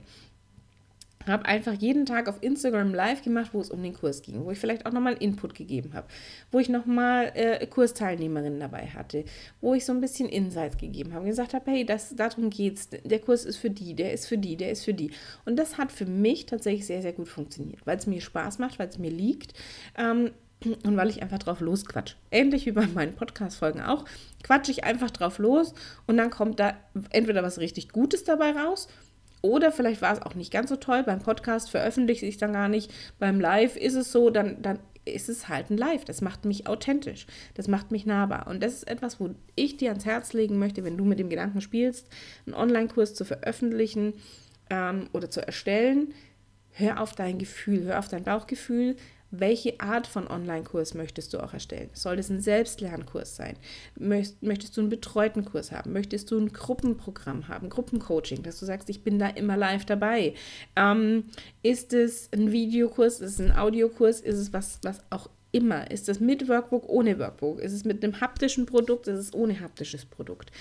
habe 1.27 1.45
einfach 1.45 1.73
jeden 1.73 2.05
Tag 2.05 2.27
auf 2.27 2.41
Instagram 2.41 2.93
live 2.93 3.21
gemacht, 3.21 3.51
wo 3.53 3.61
es 3.61 3.69
um 3.69 3.81
den 3.83 3.93
Kurs 3.93 4.21
ging, 4.21 4.43
wo 4.43 4.51
ich 4.51 4.59
vielleicht 4.59 4.85
auch 4.85 4.91
nochmal 4.91 5.13
Input 5.13 5.53
gegeben 5.55 5.93
habe, 5.93 6.07
wo 6.51 6.59
ich 6.59 6.69
nochmal 6.69 7.31
äh, 7.35 7.65
Kursteilnehmerinnen 7.67 8.59
dabei 8.59 8.87
hatte, 8.87 9.23
wo 9.61 9.73
ich 9.73 9.85
so 9.85 9.93
ein 9.93 10.01
bisschen 10.01 10.29
Insights 10.29 10.77
gegeben 10.77 11.13
habe 11.13 11.27
gesagt 11.27 11.53
habe, 11.53 11.69
hey, 11.69 11.85
das, 11.85 12.15
darum 12.15 12.49
geht's, 12.49 12.89
der 12.89 13.19
Kurs 13.19 13.45
ist 13.45 13.57
für 13.57 13.69
die, 13.69 13.93
der 13.93 14.13
ist 14.13 14.27
für 14.27 14.37
die, 14.37 14.55
der 14.55 14.71
ist 14.71 14.83
für 14.83 14.93
die. 14.93 15.11
Und 15.45 15.57
das 15.57 15.77
hat 15.77 15.91
für 15.91 16.05
mich 16.05 16.47
tatsächlich 16.47 16.87
sehr, 16.87 17.01
sehr 17.01 17.13
gut 17.13 17.27
funktioniert, 17.27 17.85
weil 17.85 17.97
es 17.97 18.07
mir 18.07 18.21
Spaß 18.21 18.57
macht, 18.59 18.79
weil 18.79 18.89
es 18.89 18.97
mir 18.97 19.11
liegt. 19.11 19.53
Ähm, 19.97 20.31
und 20.83 20.97
weil 20.97 21.09
ich 21.09 21.21
einfach 21.21 21.37
drauf 21.37 21.59
losquatsch. 21.59 22.15
Ähnlich 22.31 22.65
wie 22.65 22.71
bei 22.71 22.87
meinen 22.87 23.13
Podcast-Folgen 23.13 23.81
auch, 23.81 24.05
quatsche 24.41 24.71
ich 24.71 24.83
einfach 24.83 25.11
drauf 25.11 25.37
los 25.37 25.75
und 26.07 26.17
dann 26.17 26.31
kommt 26.31 26.59
da 26.59 26.73
entweder 27.11 27.43
was 27.43 27.59
richtig 27.59 27.89
Gutes 27.89 28.23
dabei 28.23 28.53
raus 28.53 28.87
oder 29.41 29.71
vielleicht 29.71 30.01
war 30.01 30.13
es 30.13 30.21
auch 30.21 30.35
nicht 30.35 30.51
ganz 30.51 30.69
so 30.69 30.75
toll. 30.75 31.03
Beim 31.03 31.19
Podcast 31.19 31.69
veröffentliche 31.69 32.25
ich 32.25 32.35
es 32.35 32.39
dann 32.39 32.53
gar 32.53 32.69
nicht. 32.69 32.91
Beim 33.19 33.39
Live 33.39 33.75
ist 33.75 33.95
es 33.95 34.11
so, 34.11 34.29
dann, 34.29 34.61
dann 34.61 34.79
ist 35.05 35.29
es 35.29 35.47
halt 35.47 35.69
ein 35.69 35.77
Live. 35.77 36.05
Das 36.05 36.21
macht 36.21 36.45
mich 36.45 36.67
authentisch. 36.67 37.27
Das 37.53 37.67
macht 37.67 37.91
mich 37.91 38.05
nahbar. 38.05 38.47
Und 38.47 38.61
das 38.61 38.73
ist 38.73 38.87
etwas, 38.87 39.19
wo 39.19 39.29
ich 39.55 39.77
dir 39.77 39.89
ans 39.89 40.05
Herz 40.05 40.33
legen 40.33 40.59
möchte, 40.59 40.83
wenn 40.83 40.97
du 40.97 41.05
mit 41.05 41.19
dem 41.19 41.29
Gedanken 41.29 41.61
spielst, 41.61 42.07
einen 42.45 42.55
Online-Kurs 42.55 43.13
zu 43.13 43.25
veröffentlichen 43.25 44.13
ähm, 44.69 45.09
oder 45.13 45.29
zu 45.29 45.45
erstellen. 45.45 46.13
Hör 46.71 47.01
auf 47.01 47.13
dein 47.13 47.39
Gefühl, 47.39 47.85
hör 47.85 47.99
auf 47.99 48.07
dein 48.07 48.23
Bauchgefühl 48.23 48.97
welche 49.31 49.79
Art 49.79 50.07
von 50.07 50.27
Online-Kurs 50.27 50.93
möchtest 50.93 51.33
du 51.33 51.43
auch 51.43 51.53
erstellen? 51.53 51.89
Soll 51.93 52.19
es 52.19 52.29
ein 52.29 52.41
Selbstlernkurs 52.41 53.35
sein? 53.35 53.57
Möchtest 53.97 54.77
du 54.77 54.81
einen 54.81 54.89
betreuten 54.89 55.45
Kurs 55.45 55.71
haben? 55.71 55.93
Möchtest 55.93 56.31
du 56.31 56.39
ein 56.39 56.53
Gruppenprogramm 56.53 57.47
haben, 57.47 57.69
Gruppencoaching, 57.69 58.43
dass 58.43 58.59
du 58.59 58.65
sagst, 58.65 58.89
ich 58.89 59.03
bin 59.03 59.19
da 59.19 59.27
immer 59.27 59.57
live 59.57 59.85
dabei? 59.85 60.33
Ähm, 60.75 61.25
ist 61.61 61.93
es 61.93 62.29
ein 62.31 62.51
Videokurs? 62.51 63.19
Ist 63.19 63.39
es 63.39 63.39
ein 63.39 63.51
Audiokurs? 63.51 64.21
Ist 64.21 64.37
es 64.37 64.53
was, 64.53 64.79
was 64.83 65.01
auch 65.09 65.29
immer. 65.51 65.89
Ist 65.91 66.09
es 66.09 66.19
mit 66.19 66.47
Workbook, 66.47 66.87
ohne 66.87 67.19
Workbook? 67.19 67.59
Ist 67.59 67.73
es 67.73 67.83
mit 67.83 68.03
einem 68.03 68.21
haptischen 68.21 68.65
Produkt? 68.65 69.07
Ist 69.07 69.19
es 69.19 69.33
ohne 69.33 69.59
haptisches 69.59 70.05
Produkt? 70.05 70.51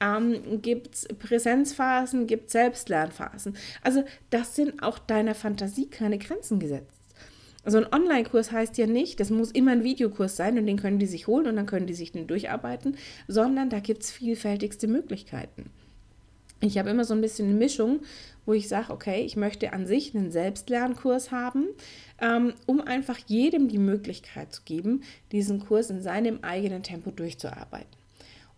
Ähm, 0.00 0.62
gibt 0.62 0.94
es 0.94 1.08
Präsenzphasen? 1.08 2.26
Gibt 2.26 2.46
es 2.46 2.52
Selbstlernphasen? 2.52 3.56
Also 3.82 4.04
das 4.30 4.56
sind 4.56 4.82
auch 4.82 4.98
deiner 4.98 5.34
Fantasie 5.34 5.88
keine 5.88 6.18
Grenzen 6.18 6.58
gesetzt. 6.58 6.96
Also 7.66 7.78
ein 7.78 7.92
Online-Kurs 7.92 8.52
heißt 8.52 8.78
ja 8.78 8.86
nicht, 8.86 9.18
das 9.18 9.30
muss 9.30 9.50
immer 9.50 9.72
ein 9.72 9.82
Videokurs 9.82 10.36
sein 10.36 10.56
und 10.56 10.66
den 10.66 10.76
können 10.76 11.00
die 11.00 11.06
sich 11.06 11.26
holen 11.26 11.48
und 11.48 11.56
dann 11.56 11.66
können 11.66 11.88
die 11.88 11.94
sich 11.94 12.12
den 12.12 12.28
durcharbeiten, 12.28 12.96
sondern 13.26 13.70
da 13.70 13.80
gibt 13.80 14.04
es 14.04 14.12
vielfältigste 14.12 14.86
Möglichkeiten. 14.86 15.70
Ich 16.60 16.78
habe 16.78 16.90
immer 16.90 17.04
so 17.04 17.12
ein 17.12 17.20
bisschen 17.20 17.48
eine 17.48 17.58
Mischung, 17.58 18.02
wo 18.46 18.52
ich 18.52 18.68
sage, 18.68 18.92
okay, 18.92 19.24
ich 19.24 19.34
möchte 19.34 19.72
an 19.72 19.84
sich 19.88 20.14
einen 20.14 20.30
Selbstlernkurs 20.30 21.32
haben, 21.32 21.66
ähm, 22.20 22.54
um 22.66 22.80
einfach 22.80 23.18
jedem 23.26 23.66
die 23.66 23.78
Möglichkeit 23.78 24.52
zu 24.52 24.62
geben, 24.64 25.02
diesen 25.32 25.58
Kurs 25.58 25.90
in 25.90 26.00
seinem 26.00 26.38
eigenen 26.42 26.84
Tempo 26.84 27.10
durchzuarbeiten. 27.10 27.90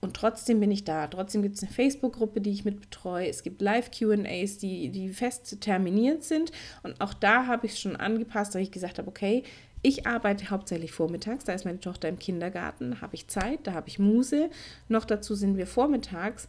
Und 0.00 0.14
trotzdem 0.14 0.60
bin 0.60 0.70
ich 0.70 0.84
da. 0.84 1.08
Trotzdem 1.08 1.42
gibt 1.42 1.56
es 1.56 1.62
eine 1.62 1.72
Facebook-Gruppe, 1.72 2.40
die 2.40 2.50
ich 2.50 2.64
mit 2.64 2.80
betreue. 2.80 3.28
Es 3.28 3.42
gibt 3.42 3.60
Live-QAs, 3.60 4.58
die, 4.58 4.90
die 4.90 5.08
fest 5.08 5.60
terminiert 5.60 6.22
sind. 6.22 6.52
Und 6.82 7.00
auch 7.00 7.14
da 7.14 7.46
habe 7.46 7.66
ich 7.66 7.72
es 7.72 7.80
schon 7.80 7.96
angepasst, 7.96 8.54
weil 8.54 8.62
ich 8.62 8.70
gesagt 8.70 8.98
habe, 8.98 9.08
okay, 9.08 9.42
ich 9.82 10.06
arbeite 10.06 10.50
hauptsächlich 10.50 10.92
vormittags, 10.92 11.44
da 11.44 11.52
ist 11.52 11.64
meine 11.64 11.80
Tochter 11.80 12.08
im 12.08 12.18
Kindergarten, 12.18 12.92
da 12.92 13.00
habe 13.00 13.14
ich 13.14 13.28
Zeit, 13.28 13.60
da 13.62 13.74
habe 13.74 13.88
ich 13.88 13.98
Muse. 13.98 14.50
Noch 14.88 15.04
dazu 15.04 15.34
sind 15.34 15.56
wir 15.56 15.66
vormittags 15.66 16.48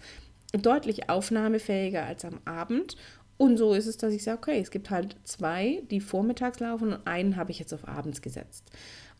deutlich 0.51 1.09
aufnahmefähiger 1.09 2.05
als 2.05 2.25
am 2.25 2.39
Abend. 2.45 2.97
Und 3.37 3.57
so 3.57 3.73
ist 3.73 3.87
es, 3.87 3.97
dass 3.97 4.13
ich 4.13 4.23
sage, 4.23 4.39
okay, 4.39 4.59
es 4.59 4.71
gibt 4.71 4.89
halt 4.89 5.15
zwei, 5.23 5.83
die 5.89 6.01
vormittags 6.01 6.59
laufen 6.59 6.93
und 6.93 7.07
einen 7.07 7.37
habe 7.37 7.51
ich 7.51 7.59
jetzt 7.59 7.73
auf 7.73 7.87
abends 7.87 8.21
gesetzt. 8.21 8.65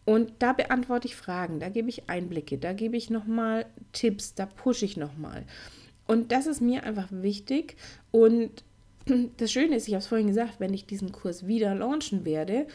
Und 0.10 0.32
da 0.40 0.54
beantworte 0.54 1.08
ich 1.08 1.16
Fragen, 1.16 1.60
da 1.60 1.70
gebe 1.70 1.88
ich 1.88 2.10
Einblicke, 2.10 2.58
da 2.58 2.74
gebe 2.74 2.98
ich 2.98 3.12
nochmal 3.12 3.68
Tipps, 3.92 4.34
da 4.34 4.48
pushe 4.48 4.84
ich 4.84 4.98
nochmal. 4.98 5.46
Und 6.08 6.32
das 6.32 6.48
ist 6.48 6.62
mir 6.62 6.82
einfach 6.82 7.10
wichtig. 7.12 7.76
Und 8.10 8.64
das 9.38 9.52
Schöne 9.52 9.76
ist, 9.76 9.88
ich 9.88 9.94
habe 9.94 10.00
es 10.00 10.08
vorhin 10.08 10.26
gesagt, 10.26 10.60
wenn 10.60 10.74
ich 10.74 10.88
diesen 10.88 11.12
Kurs 11.12 11.46
wieder 11.46 11.76
launchen 11.76 12.26
werde, 12.26 12.66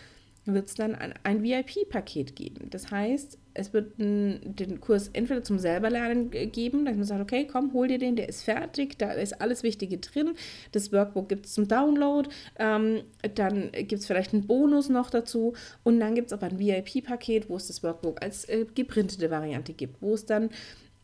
wird 0.45 0.69
es 0.69 0.75
dann 0.77 0.95
ein, 0.95 1.13
ein 1.25 1.43
VIP-Paket 1.43 2.37
geben. 2.37 2.71
Das 2.71 2.93
heißt, 2.93 3.37
es 3.55 3.73
wird 3.73 3.99
den 3.99 4.81
Kurs 4.81 5.09
entweder 5.13 5.43
zum 5.43 5.59
Selberlernen 5.59 6.31
geben, 6.31 6.85
dass 6.85 6.97
man 6.97 7.05
sagt, 7.05 7.23
okay, 7.23 7.47
komm, 7.51 7.73
hol 7.73 7.87
dir 7.87 7.99
den, 7.99 8.17
der 8.17 8.29
ist 8.29 8.43
fertig, 8.43 8.99
da 8.99 9.13
ist 9.13 9.41
alles 9.41 9.63
Wichtige 9.63 9.99
drin. 9.99 10.35
Das 10.73 10.93
Workbook 10.93 11.29
gibt 11.29 11.47
es 11.47 11.55
zum 11.55 11.69
Download, 11.69 12.29
ähm, 12.59 13.03
dann 13.35 13.71
gibt 13.73 13.93
es 13.93 14.07
vielleicht 14.07 14.33
einen 14.33 14.47
Bonus 14.47 14.89
noch 14.89 15.09
dazu 15.09 15.55
und 15.85 16.01
dann 16.01 16.15
gibt 16.15 16.29
es 16.29 16.33
aber 16.33 16.47
ein 16.47 16.59
VIP-Paket, 16.59 17.49
wo 17.49 17.57
es 17.57 17.69
das 17.69 17.83
Workbook 17.83 18.23
als 18.23 18.45
äh, 18.49 18.67
geprintete 18.75 19.31
Variante 19.31 19.73
gibt, 19.73 20.03
wo 20.03 20.15
es 20.15 20.27
dann 20.27 20.51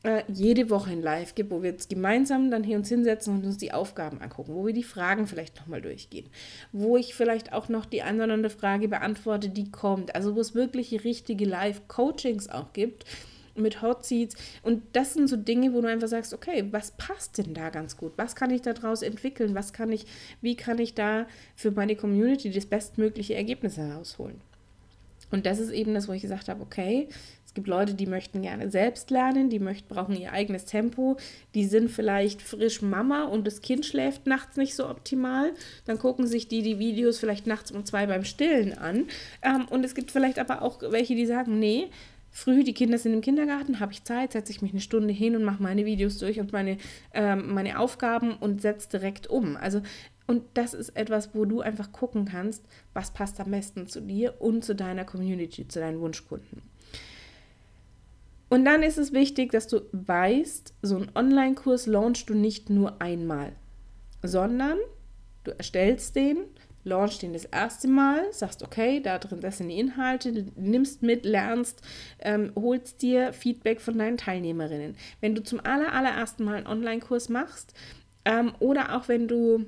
äh, 0.02 0.22
jede 0.28 0.70
Woche 0.70 0.90
ein 0.90 1.02
Live 1.02 1.34
gibt, 1.34 1.50
wo 1.50 1.62
wir 1.62 1.70
jetzt 1.70 1.90
gemeinsam 1.90 2.50
dann 2.50 2.64
hier 2.64 2.78
uns 2.78 2.88
hinsetzen 2.88 3.34
und 3.34 3.44
uns 3.44 3.58
die 3.58 3.72
Aufgaben 3.72 4.20
angucken, 4.20 4.54
wo 4.54 4.66
wir 4.66 4.72
die 4.72 4.82
Fragen 4.82 5.26
vielleicht 5.26 5.56
nochmal 5.56 5.82
durchgehen, 5.82 6.28
wo 6.72 6.96
ich 6.96 7.14
vielleicht 7.14 7.52
auch 7.52 7.68
noch 7.68 7.84
die 7.84 8.02
eine 8.02 8.24
oder 8.24 8.34
andere 8.34 8.50
Frage 8.50 8.88
beantworte, 8.88 9.50
die 9.50 9.70
kommt. 9.70 10.14
Also 10.14 10.34
wo 10.34 10.40
es 10.40 10.54
wirklich 10.54 11.04
richtige 11.04 11.44
Live-Coachings 11.44 12.48
auch 12.48 12.72
gibt 12.72 13.04
mit 13.56 13.82
Hot 13.82 14.06
Seats. 14.06 14.36
Und 14.62 14.82
das 14.92 15.14
sind 15.14 15.28
so 15.28 15.36
Dinge, 15.36 15.74
wo 15.74 15.80
du 15.82 15.88
einfach 15.88 16.08
sagst, 16.08 16.32
okay, 16.32 16.64
was 16.70 16.92
passt 16.92 17.36
denn 17.36 17.52
da 17.52 17.68
ganz 17.70 17.96
gut? 17.96 18.12
Was 18.16 18.34
kann 18.34 18.50
ich 18.50 18.62
daraus 18.62 19.02
entwickeln? 19.02 19.54
Was 19.54 19.72
kann 19.72 19.92
ich, 19.92 20.06
wie 20.40 20.56
kann 20.56 20.78
ich 20.78 20.94
da 20.94 21.26
für 21.56 21.72
meine 21.72 21.96
Community 21.96 22.50
das 22.50 22.66
bestmögliche 22.66 23.34
Ergebnis 23.34 23.76
herausholen? 23.76 24.40
Und 25.30 25.46
das 25.46 25.60
ist 25.60 25.70
eben 25.70 25.94
das, 25.94 26.08
wo 26.08 26.12
ich 26.12 26.22
gesagt 26.22 26.48
habe, 26.48 26.62
okay, 26.62 27.08
es 27.50 27.54
gibt 27.54 27.66
Leute, 27.66 27.94
die 27.94 28.06
möchten 28.06 28.42
gerne 28.42 28.70
selbst 28.70 29.10
lernen, 29.10 29.50
die 29.50 29.58
möchten, 29.58 29.92
brauchen 29.92 30.14
ihr 30.14 30.32
eigenes 30.32 30.66
Tempo, 30.66 31.16
die 31.52 31.64
sind 31.64 31.90
vielleicht 31.90 32.42
frisch 32.42 32.80
Mama 32.80 33.24
und 33.24 33.44
das 33.44 33.60
Kind 33.60 33.84
schläft 33.84 34.28
nachts 34.28 34.56
nicht 34.56 34.76
so 34.76 34.88
optimal. 34.88 35.52
Dann 35.84 35.98
gucken 35.98 36.28
sich 36.28 36.46
die 36.46 36.62
die 36.62 36.78
Videos 36.78 37.18
vielleicht 37.18 37.48
nachts 37.48 37.72
um 37.72 37.84
zwei 37.84 38.06
beim 38.06 38.22
Stillen 38.22 38.78
an. 38.78 39.08
Ähm, 39.42 39.66
und 39.68 39.84
es 39.84 39.96
gibt 39.96 40.12
vielleicht 40.12 40.38
aber 40.38 40.62
auch 40.62 40.80
welche, 40.92 41.16
die 41.16 41.26
sagen, 41.26 41.58
nee, 41.58 41.88
früh, 42.30 42.62
die 42.62 42.72
Kinder 42.72 42.98
sind 42.98 43.14
im 43.14 43.20
Kindergarten, 43.20 43.80
habe 43.80 43.90
ich 43.90 44.04
Zeit, 44.04 44.30
setze 44.30 44.52
ich 44.52 44.62
mich 44.62 44.70
eine 44.70 44.80
Stunde 44.80 45.12
hin 45.12 45.34
und 45.34 45.42
mache 45.42 45.60
meine 45.60 45.84
Videos 45.84 46.18
durch 46.18 46.38
und 46.38 46.52
meine, 46.52 46.76
ähm, 47.14 47.52
meine 47.52 47.80
Aufgaben 47.80 48.36
und 48.36 48.62
setze 48.62 48.90
direkt 48.90 49.26
um. 49.26 49.56
Also 49.56 49.82
und 50.28 50.44
das 50.54 50.72
ist 50.72 50.90
etwas, 50.90 51.34
wo 51.34 51.46
du 51.46 51.62
einfach 51.62 51.90
gucken 51.90 52.26
kannst, 52.26 52.64
was 52.92 53.10
passt 53.10 53.40
am 53.40 53.50
besten 53.50 53.88
zu 53.88 54.00
dir 54.00 54.40
und 54.40 54.64
zu 54.64 54.76
deiner 54.76 55.04
Community, 55.04 55.66
zu 55.66 55.80
deinen 55.80 55.98
Wunschkunden. 55.98 56.69
Und 58.50 58.64
dann 58.64 58.82
ist 58.82 58.98
es 58.98 59.12
wichtig, 59.12 59.52
dass 59.52 59.68
du 59.68 59.82
weißt, 59.92 60.74
so 60.82 60.96
einen 60.96 61.10
Online-Kurs 61.14 61.86
launchst 61.86 62.28
du 62.28 62.34
nicht 62.34 62.68
nur 62.68 63.00
einmal, 63.00 63.52
sondern 64.22 64.76
du 65.44 65.52
erstellst 65.52 66.16
den, 66.16 66.38
launchst 66.82 67.22
den 67.22 67.32
das 67.32 67.44
erste 67.44 67.86
Mal, 67.86 68.20
sagst, 68.32 68.64
okay, 68.64 69.00
da 69.00 69.18
drin, 69.18 69.40
das 69.40 69.58
sind 69.58 69.68
die 69.68 69.78
Inhalte, 69.78 70.46
nimmst 70.56 71.02
mit, 71.02 71.24
lernst, 71.24 71.80
ähm, 72.18 72.52
holst 72.56 73.02
dir 73.02 73.32
Feedback 73.32 73.80
von 73.80 73.96
deinen 73.96 74.16
Teilnehmerinnen. 74.16 74.96
Wenn 75.20 75.36
du 75.36 75.44
zum 75.44 75.60
aller, 75.64 75.92
allerersten 75.92 76.42
Mal 76.42 76.56
einen 76.56 76.66
Online-Kurs 76.66 77.28
machst 77.28 77.72
ähm, 78.24 78.52
oder 78.58 78.96
auch 78.96 79.06
wenn 79.06 79.28
du 79.28 79.66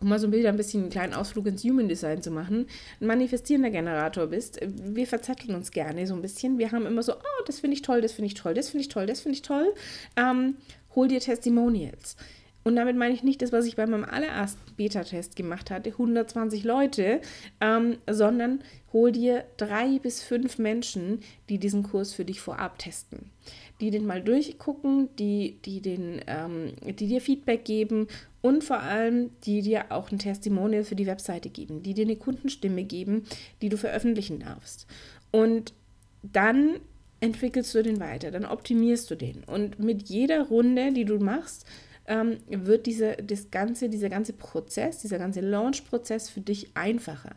um 0.00 0.08
mal 0.08 0.18
so 0.18 0.30
wieder 0.32 0.48
ein 0.48 0.56
bisschen 0.56 0.82
einen 0.82 0.90
kleinen 0.90 1.14
Ausflug 1.14 1.46
ins 1.46 1.64
Human 1.64 1.88
Design 1.88 2.22
zu 2.22 2.30
machen, 2.30 2.66
ein 3.00 3.06
manifestierender 3.06 3.70
Generator 3.70 4.26
bist, 4.26 4.60
wir 4.62 5.06
verzetteln 5.06 5.54
uns 5.54 5.70
gerne 5.70 6.06
so 6.06 6.14
ein 6.14 6.22
bisschen. 6.22 6.58
Wir 6.58 6.72
haben 6.72 6.86
immer 6.86 7.02
so, 7.02 7.14
oh, 7.14 7.44
das 7.46 7.60
finde 7.60 7.74
ich 7.74 7.82
toll, 7.82 8.00
das 8.00 8.12
finde 8.12 8.26
ich 8.26 8.34
toll, 8.34 8.54
das 8.54 8.70
finde 8.70 8.82
ich 8.82 8.88
toll, 8.88 9.06
das 9.06 9.20
finde 9.20 9.36
ich 9.36 9.42
toll. 9.42 9.74
Ähm, 10.16 10.56
hol 10.94 11.08
dir 11.08 11.20
Testimonials. 11.20 12.16
Und 12.68 12.76
damit 12.76 12.98
meine 12.98 13.14
ich 13.14 13.22
nicht 13.22 13.40
das, 13.40 13.50
was 13.50 13.64
ich 13.64 13.76
bei 13.76 13.86
meinem 13.86 14.04
allerersten 14.04 14.74
Beta-Test 14.76 15.36
gemacht 15.36 15.70
hatte, 15.70 15.88
120 15.88 16.64
Leute, 16.64 17.22
ähm, 17.62 17.96
sondern 18.06 18.62
hol 18.92 19.10
dir 19.10 19.44
drei 19.56 19.98
bis 19.98 20.22
fünf 20.22 20.58
Menschen, 20.58 21.20
die 21.48 21.56
diesen 21.56 21.82
Kurs 21.82 22.12
für 22.12 22.26
dich 22.26 22.42
vorab 22.42 22.78
testen. 22.78 23.30
Die 23.80 23.90
den 23.90 24.04
mal 24.04 24.22
durchgucken, 24.22 25.08
die, 25.16 25.56
die, 25.64 25.80
den, 25.80 26.20
ähm, 26.26 26.74
die 26.82 27.06
dir 27.06 27.22
Feedback 27.22 27.64
geben 27.64 28.06
und 28.42 28.62
vor 28.62 28.80
allem, 28.80 29.30
die 29.44 29.62
dir 29.62 29.86
auch 29.88 30.12
ein 30.12 30.18
Testimonial 30.18 30.84
für 30.84 30.94
die 30.94 31.06
Webseite 31.06 31.48
geben, 31.48 31.82
die 31.82 31.94
dir 31.94 32.04
eine 32.04 32.16
Kundenstimme 32.16 32.84
geben, 32.84 33.24
die 33.62 33.70
du 33.70 33.78
veröffentlichen 33.78 34.40
darfst. 34.40 34.86
Und 35.30 35.72
dann 36.22 36.80
entwickelst 37.20 37.74
du 37.74 37.82
den 37.82 37.98
weiter, 37.98 38.30
dann 38.30 38.44
optimierst 38.44 39.10
du 39.10 39.14
den. 39.14 39.42
Und 39.44 39.78
mit 39.78 40.10
jeder 40.10 40.48
Runde, 40.48 40.92
die 40.92 41.06
du 41.06 41.18
machst, 41.18 41.64
ähm, 42.08 42.38
wird 42.48 42.86
diese, 42.86 43.16
das 43.16 43.50
ganze, 43.50 43.88
dieser 43.88 44.08
ganze 44.08 44.32
Prozess, 44.32 44.98
dieser 44.98 45.18
ganze 45.18 45.40
Launch-Prozess 45.40 46.28
für 46.28 46.40
dich 46.40 46.76
einfacher. 46.76 47.36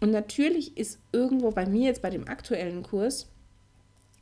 Und 0.00 0.10
natürlich 0.10 0.76
ist 0.76 0.98
irgendwo 1.12 1.50
bei 1.50 1.66
mir 1.66 1.86
jetzt 1.86 2.02
bei 2.02 2.10
dem 2.10 2.28
aktuellen 2.28 2.82
Kurs 2.82 3.28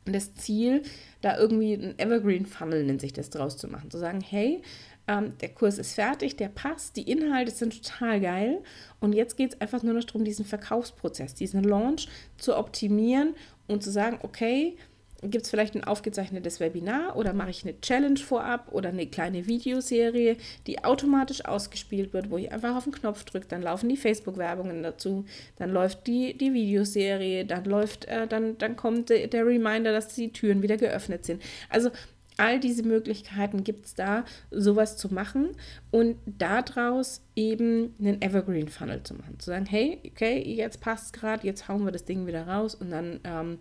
das 0.05 0.35
Ziel, 0.35 0.81
da 1.21 1.37
irgendwie 1.37 1.73
ein 1.73 1.97
Evergreen 1.97 2.45
Funnel 2.45 2.83
nennt 2.83 3.01
sich 3.01 3.13
das 3.13 3.29
draus 3.29 3.57
zu 3.57 3.67
machen. 3.67 3.89
Zu 3.89 3.97
sagen, 3.97 4.19
hey, 4.21 4.61
ähm, 5.07 5.37
der 5.39 5.49
Kurs 5.49 5.77
ist 5.77 5.93
fertig, 5.93 6.35
der 6.35 6.49
passt, 6.49 6.97
die 6.97 7.09
Inhalte 7.09 7.51
sind 7.51 7.81
total 7.81 8.19
geil. 8.19 8.63
Und 8.99 9.13
jetzt 9.13 9.37
geht 9.37 9.53
es 9.53 9.61
einfach 9.61 9.83
nur 9.83 9.93
noch 9.93 10.03
darum, 10.03 10.25
diesen 10.25 10.45
Verkaufsprozess, 10.45 11.35
diesen 11.35 11.63
Launch 11.63 12.07
zu 12.37 12.57
optimieren 12.57 13.35
und 13.67 13.83
zu 13.83 13.91
sagen, 13.91 14.19
okay, 14.23 14.77
gibt 15.23 15.45
es 15.45 15.49
vielleicht 15.49 15.75
ein 15.75 15.83
aufgezeichnetes 15.83 16.59
Webinar 16.59 17.15
oder 17.15 17.33
mache 17.33 17.49
ich 17.49 17.63
eine 17.63 17.79
Challenge 17.81 18.19
vorab 18.19 18.71
oder 18.71 18.89
eine 18.89 19.07
kleine 19.07 19.47
Videoserie, 19.47 20.37
die 20.67 20.83
automatisch 20.83 21.45
ausgespielt 21.45 22.13
wird, 22.13 22.29
wo 22.29 22.37
ich 22.37 22.51
einfach 22.51 22.75
auf 22.75 22.83
den 22.83 22.93
Knopf 22.93 23.23
drücke, 23.23 23.47
dann 23.47 23.61
laufen 23.61 23.89
die 23.89 23.97
Facebook-Werbungen 23.97 24.83
dazu, 24.83 25.25
dann 25.57 25.71
läuft 25.71 26.07
die, 26.07 26.37
die 26.37 26.53
Videoserie, 26.53 27.45
dann 27.45 27.65
läuft, 27.65 28.05
äh, 28.05 28.27
dann, 28.27 28.57
dann 28.57 28.75
kommt 28.75 29.09
der, 29.09 29.27
der 29.27 29.45
Reminder, 29.45 29.91
dass 29.91 30.13
die 30.15 30.31
Türen 30.31 30.61
wieder 30.61 30.77
geöffnet 30.77 31.25
sind. 31.25 31.41
Also 31.69 31.91
all 32.37 32.59
diese 32.59 32.83
Möglichkeiten 32.83 33.63
gibt 33.63 33.85
es 33.85 33.95
da, 33.95 34.25
sowas 34.51 34.97
zu 34.97 35.13
machen 35.13 35.55
und 35.91 36.17
daraus 36.25 37.21
eben 37.35 37.93
einen 37.99 38.21
Evergreen 38.21 38.69
Funnel 38.69 39.03
zu 39.03 39.15
machen. 39.15 39.39
Zu 39.39 39.51
sagen, 39.51 39.65
hey, 39.65 39.99
okay, 40.05 40.41
jetzt 40.41 40.81
passt 40.81 41.13
gerade, 41.13 41.45
jetzt 41.45 41.67
hauen 41.67 41.85
wir 41.85 41.91
das 41.91 42.05
Ding 42.05 42.25
wieder 42.27 42.47
raus 42.47 42.75
und 42.75 42.91
dann 42.91 43.19
ähm, 43.23 43.57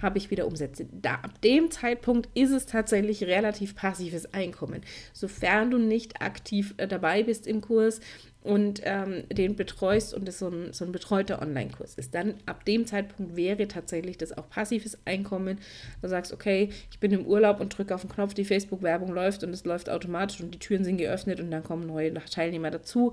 habe 0.00 0.18
ich 0.18 0.30
wieder 0.30 0.46
Umsätze. 0.46 0.86
Da, 0.92 1.14
ab 1.14 1.40
dem 1.42 1.70
Zeitpunkt 1.70 2.28
ist 2.34 2.50
es 2.50 2.66
tatsächlich 2.66 3.24
relativ 3.24 3.76
passives 3.76 4.32
Einkommen. 4.34 4.82
Sofern 5.12 5.70
du 5.70 5.78
nicht 5.78 6.20
aktiv 6.20 6.74
äh, 6.76 6.88
dabei 6.88 7.22
bist 7.22 7.46
im 7.46 7.60
Kurs, 7.60 8.00
und 8.46 8.80
ähm, 8.84 9.24
den 9.28 9.56
betreust 9.56 10.14
und 10.14 10.28
es 10.28 10.38
so 10.38 10.48
ein, 10.48 10.72
so 10.72 10.84
ein 10.84 10.92
betreuter 10.92 11.42
Online-Kurs 11.42 11.96
ist, 11.96 12.14
dann 12.14 12.34
ab 12.46 12.64
dem 12.64 12.86
Zeitpunkt 12.86 13.34
wäre 13.34 13.66
tatsächlich 13.66 14.18
das 14.18 14.38
auch 14.38 14.48
passives 14.48 14.96
Einkommen. 15.04 15.58
Du 16.00 16.08
sagst, 16.08 16.32
okay, 16.32 16.70
ich 16.92 17.00
bin 17.00 17.10
im 17.10 17.26
Urlaub 17.26 17.58
und 17.58 17.76
drücke 17.76 17.92
auf 17.92 18.02
den 18.02 18.10
Knopf, 18.10 18.34
die 18.34 18.44
Facebook-Werbung 18.44 19.12
läuft 19.12 19.42
und 19.42 19.50
es 19.50 19.64
läuft 19.64 19.90
automatisch 19.90 20.40
und 20.40 20.54
die 20.54 20.60
Türen 20.60 20.84
sind 20.84 20.98
geöffnet 20.98 21.40
und 21.40 21.50
dann 21.50 21.64
kommen 21.64 21.88
neue 21.88 22.14
Teilnehmer 22.14 22.70
dazu. 22.70 23.12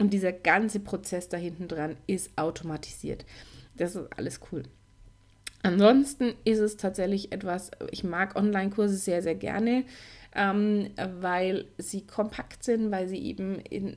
Und 0.00 0.12
dieser 0.12 0.32
ganze 0.32 0.80
Prozess 0.80 1.28
da 1.28 1.36
hinten 1.36 1.68
dran 1.68 1.96
ist 2.08 2.36
automatisiert. 2.36 3.24
Das 3.76 3.94
ist 3.94 4.08
alles 4.16 4.40
cool. 4.50 4.64
Ansonsten 5.62 6.34
ist 6.44 6.58
es 6.58 6.76
tatsächlich 6.76 7.32
etwas, 7.32 7.70
ich 7.90 8.04
mag 8.04 8.36
Online-Kurse 8.36 8.96
sehr, 8.96 9.22
sehr 9.22 9.36
gerne 9.36 9.84
ähm, 10.34 10.90
weil 11.20 11.66
sie 11.78 12.06
kompakt 12.06 12.64
sind, 12.64 12.90
weil 12.90 13.08
sie 13.08 13.18
eben 13.18 13.58
in, 13.60 13.96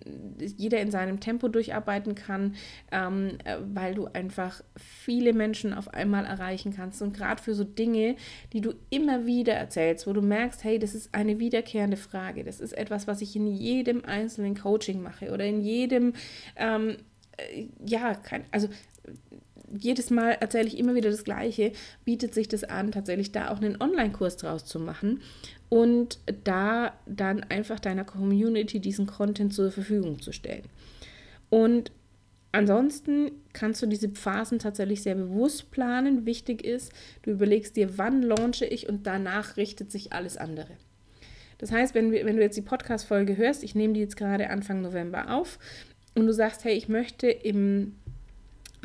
jeder 0.57 0.79
in 0.81 0.91
seinem 0.91 1.19
Tempo 1.19 1.47
durcharbeiten 1.47 2.15
kann, 2.15 2.55
ähm, 2.91 3.37
weil 3.73 3.95
du 3.95 4.07
einfach 4.07 4.61
viele 4.75 5.33
Menschen 5.33 5.73
auf 5.73 5.93
einmal 5.93 6.25
erreichen 6.25 6.73
kannst. 6.75 7.01
Und 7.01 7.15
gerade 7.15 7.41
für 7.41 7.55
so 7.55 7.63
Dinge, 7.63 8.15
die 8.53 8.61
du 8.61 8.73
immer 8.89 9.25
wieder 9.25 9.53
erzählst, 9.53 10.07
wo 10.07 10.13
du 10.13 10.21
merkst, 10.21 10.63
hey, 10.63 10.79
das 10.79 10.93
ist 10.93 11.13
eine 11.13 11.39
wiederkehrende 11.39 11.97
Frage, 11.97 12.43
das 12.43 12.59
ist 12.59 12.73
etwas, 12.73 13.07
was 13.07 13.21
ich 13.21 13.35
in 13.35 13.47
jedem 13.47 14.03
einzelnen 14.05 14.55
Coaching 14.55 15.01
mache 15.01 15.31
oder 15.31 15.45
in 15.45 15.61
jedem, 15.61 16.13
ähm, 16.57 16.97
äh, 17.37 17.67
ja, 17.85 18.13
kein, 18.13 18.43
also 18.51 18.67
jedes 19.79 20.09
Mal 20.09 20.31
erzähle 20.39 20.67
ich 20.67 20.77
immer 20.77 20.95
wieder 20.95 21.09
das 21.09 21.23
Gleiche, 21.23 21.71
bietet 22.03 22.33
sich 22.33 22.47
das 22.47 22.63
an, 22.63 22.91
tatsächlich 22.91 23.31
da 23.31 23.49
auch 23.49 23.57
einen 23.57 23.81
Online-Kurs 23.81 24.37
draus 24.37 24.65
zu 24.65 24.79
machen 24.79 25.21
und 25.69 26.19
da 26.43 26.93
dann 27.05 27.43
einfach 27.43 27.79
deiner 27.79 28.05
Community 28.05 28.79
diesen 28.79 29.07
Content 29.07 29.53
zur 29.53 29.71
Verfügung 29.71 30.21
zu 30.21 30.31
stellen. 30.31 30.63
Und 31.49 31.91
ansonsten 32.51 33.31
kannst 33.53 33.81
du 33.81 33.85
diese 33.85 34.09
Phasen 34.09 34.59
tatsächlich 34.59 35.03
sehr 35.03 35.15
bewusst 35.15 35.71
planen. 35.71 36.25
Wichtig 36.25 36.63
ist, 36.63 36.91
du 37.23 37.31
überlegst 37.31 37.75
dir, 37.75 37.97
wann 37.97 38.21
launche 38.21 38.65
ich 38.65 38.87
und 38.89 39.07
danach 39.07 39.57
richtet 39.57 39.91
sich 39.91 40.13
alles 40.13 40.37
andere. 40.37 40.71
Das 41.57 41.71
heißt, 41.71 41.95
wenn, 41.95 42.11
wenn 42.11 42.35
du 42.35 42.41
jetzt 42.41 42.57
die 42.57 42.61
Podcast-Folge 42.61 43.37
hörst, 43.37 43.63
ich 43.63 43.75
nehme 43.75 43.93
die 43.93 44.01
jetzt 44.01 44.17
gerade 44.17 44.49
Anfang 44.49 44.81
November 44.81 45.33
auf 45.33 45.57
und 46.13 46.27
du 46.27 46.33
sagst, 46.33 46.63
hey, 46.63 46.73
ich 46.73 46.89
möchte 46.89 47.27
im 47.27 47.95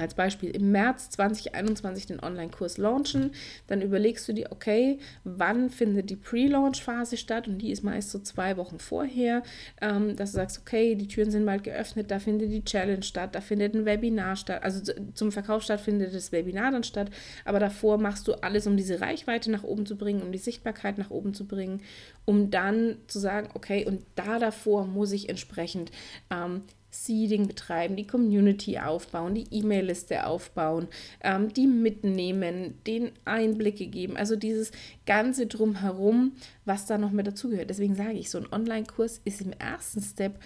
als 0.00 0.14
Beispiel 0.14 0.50
im 0.50 0.72
März 0.72 1.10
2021 1.10 2.06
den 2.06 2.20
Online-Kurs 2.20 2.78
launchen, 2.78 3.32
dann 3.66 3.82
überlegst 3.82 4.28
du 4.28 4.32
dir, 4.32 4.48
okay, 4.50 4.98
wann 5.24 5.70
findet 5.70 6.10
die 6.10 6.16
Pre-Launch-Phase 6.16 7.16
statt? 7.16 7.48
Und 7.48 7.58
die 7.58 7.70
ist 7.70 7.82
meist 7.82 8.10
so 8.10 8.18
zwei 8.18 8.56
Wochen 8.56 8.78
vorher, 8.78 9.42
ähm, 9.80 10.16
dass 10.16 10.32
du 10.32 10.36
sagst, 10.36 10.60
okay, 10.60 10.94
die 10.94 11.08
Türen 11.08 11.30
sind 11.30 11.46
bald 11.46 11.64
geöffnet, 11.64 12.10
da 12.10 12.18
findet 12.18 12.50
die 12.50 12.64
Challenge 12.64 13.02
statt, 13.02 13.34
da 13.34 13.40
findet 13.40 13.74
ein 13.74 13.84
Webinar 13.84 14.36
statt, 14.36 14.62
also 14.62 14.92
zum 15.14 15.32
Verkauf 15.32 15.62
statt 15.62 15.80
findet 15.80 16.14
das 16.14 16.32
Webinar 16.32 16.72
dann 16.72 16.84
statt, 16.84 17.10
aber 17.44 17.58
davor 17.58 17.98
machst 17.98 18.28
du 18.28 18.34
alles, 18.34 18.66
um 18.66 18.76
diese 18.76 19.00
Reichweite 19.00 19.50
nach 19.50 19.64
oben 19.64 19.86
zu 19.86 19.96
bringen, 19.96 20.22
um 20.22 20.32
die 20.32 20.38
Sichtbarkeit 20.38 20.98
nach 20.98 21.10
oben 21.10 21.34
zu 21.34 21.46
bringen, 21.46 21.82
um 22.24 22.50
dann 22.50 22.96
zu 23.06 23.18
sagen, 23.18 23.48
okay, 23.54 23.84
und 23.84 24.04
da 24.14 24.38
davor 24.38 24.86
muss 24.86 25.12
ich 25.12 25.28
entsprechend 25.28 25.90
ähm, 26.30 26.62
Seeding 26.90 27.46
betreiben, 27.46 27.96
die 27.96 28.06
Community 28.06 28.78
aufbauen, 28.78 29.34
die 29.34 29.46
E-Mail-Liste 29.50 30.26
aufbauen, 30.26 30.88
ähm, 31.22 31.52
die 31.52 31.66
mitnehmen, 31.66 32.74
den 32.86 33.12
Einblicke 33.24 33.86
geben. 33.86 34.16
Also 34.16 34.36
dieses 34.36 34.72
ganze 35.06 35.46
drumherum, 35.46 36.32
was 36.64 36.86
da 36.86 36.98
noch 36.98 37.12
mit 37.12 37.26
dazugehört. 37.26 37.70
Deswegen 37.70 37.94
sage 37.94 38.14
ich, 38.14 38.30
so 38.30 38.38
ein 38.38 38.52
Online-Kurs 38.52 39.20
ist 39.24 39.40
im 39.40 39.52
ersten 39.52 40.02
Step, 40.02 40.40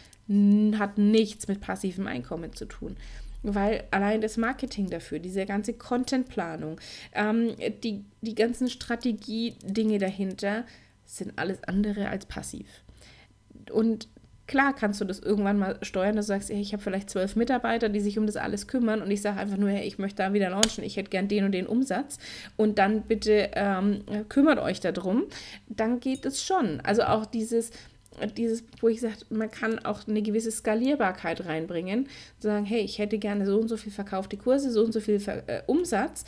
hat 0.79 0.99
nichts 0.99 1.49
mit 1.49 1.61
passivem 1.61 2.07
Einkommen 2.07 2.53
zu 2.53 2.67
tun 2.67 2.97
weil 3.45 3.85
allein 3.91 4.23
das 4.23 4.39
Marketing 4.39 4.89
dafür, 4.89 5.19
diese 5.19 5.45
ganze 5.45 5.75
Contentplanung, 5.75 6.81
ähm, 7.13 7.55
die, 7.83 8.03
die 8.23 8.35
ganzen 8.35 8.71
Strategie-Dinge 8.71 9.99
dahinter 9.99 10.65
sind 11.05 11.35
alles 11.37 11.63
andere 11.65 12.09
als 12.09 12.25
passiv. 12.25 12.67
Und 13.71 14.09
Klar 14.47 14.75
kannst 14.75 15.01
du 15.01 15.05
das 15.07 15.21
irgendwann 15.21 15.59
mal 15.59 15.79
steuern, 15.83 16.17
dass 16.17 16.27
du 16.27 16.33
sagst, 16.35 16.51
ich 16.51 16.73
habe 16.73 16.83
vielleicht 16.83 17.09
zwölf 17.09 17.35
Mitarbeiter, 17.35 17.89
die 17.89 18.01
sich 18.01 18.19
um 18.19 18.27
das 18.27 18.37
alles 18.37 18.67
kümmern 18.67 19.01
und 19.01 19.11
ich 19.11 19.23
sage 19.23 19.41
einfach 19.41 19.57
nur, 19.57 19.71
hey, 19.71 19.87
ich 19.87 19.99
möchte 19.99 20.23
da 20.23 20.33
wieder 20.35 20.51
launchen, 20.51 20.85
ich 20.85 20.97
hätte 20.97 21.11
gern 21.11 21.29
den 21.29 21.45
und 21.45 21.53
den 21.53 21.67
Umsatz 21.67 22.19
und 22.57 22.79
dann 22.79 23.03
bitte 23.03 23.51
ähm, 23.55 24.03
kümmert 24.29 24.59
euch 24.59 24.81
darum, 24.81 25.25
dann 25.69 25.99
geht 25.99 26.27
es 26.27 26.43
schon. 26.43 26.81
Also 26.83 27.05
auch 27.05 27.25
dieses, 27.25 27.71
dieses, 28.37 28.65
wo 28.81 28.89
ich 28.89 29.01
sage, 29.01 29.17
man 29.31 29.51
kann 29.51 29.79
auch 29.79 30.07
eine 30.07 30.21
gewisse 30.21 30.51
Skalierbarkeit 30.51 31.47
reinbringen, 31.47 32.09
zu 32.39 32.49
sagen, 32.49 32.67
hey, 32.67 32.81
ich 32.81 32.99
hätte 32.99 33.19
gerne 33.19 33.47
so 33.47 33.59
und 33.59 33.69
so 33.69 33.79
viel 33.79 33.93
verkaufte 33.93 34.37
Kurse, 34.37 34.71
so 34.71 34.85
und 34.85 34.93
so 34.93 35.01
viel 35.01 35.21
Ver 35.21 35.43
äh, 35.49 35.63
Umsatz 35.67 36.25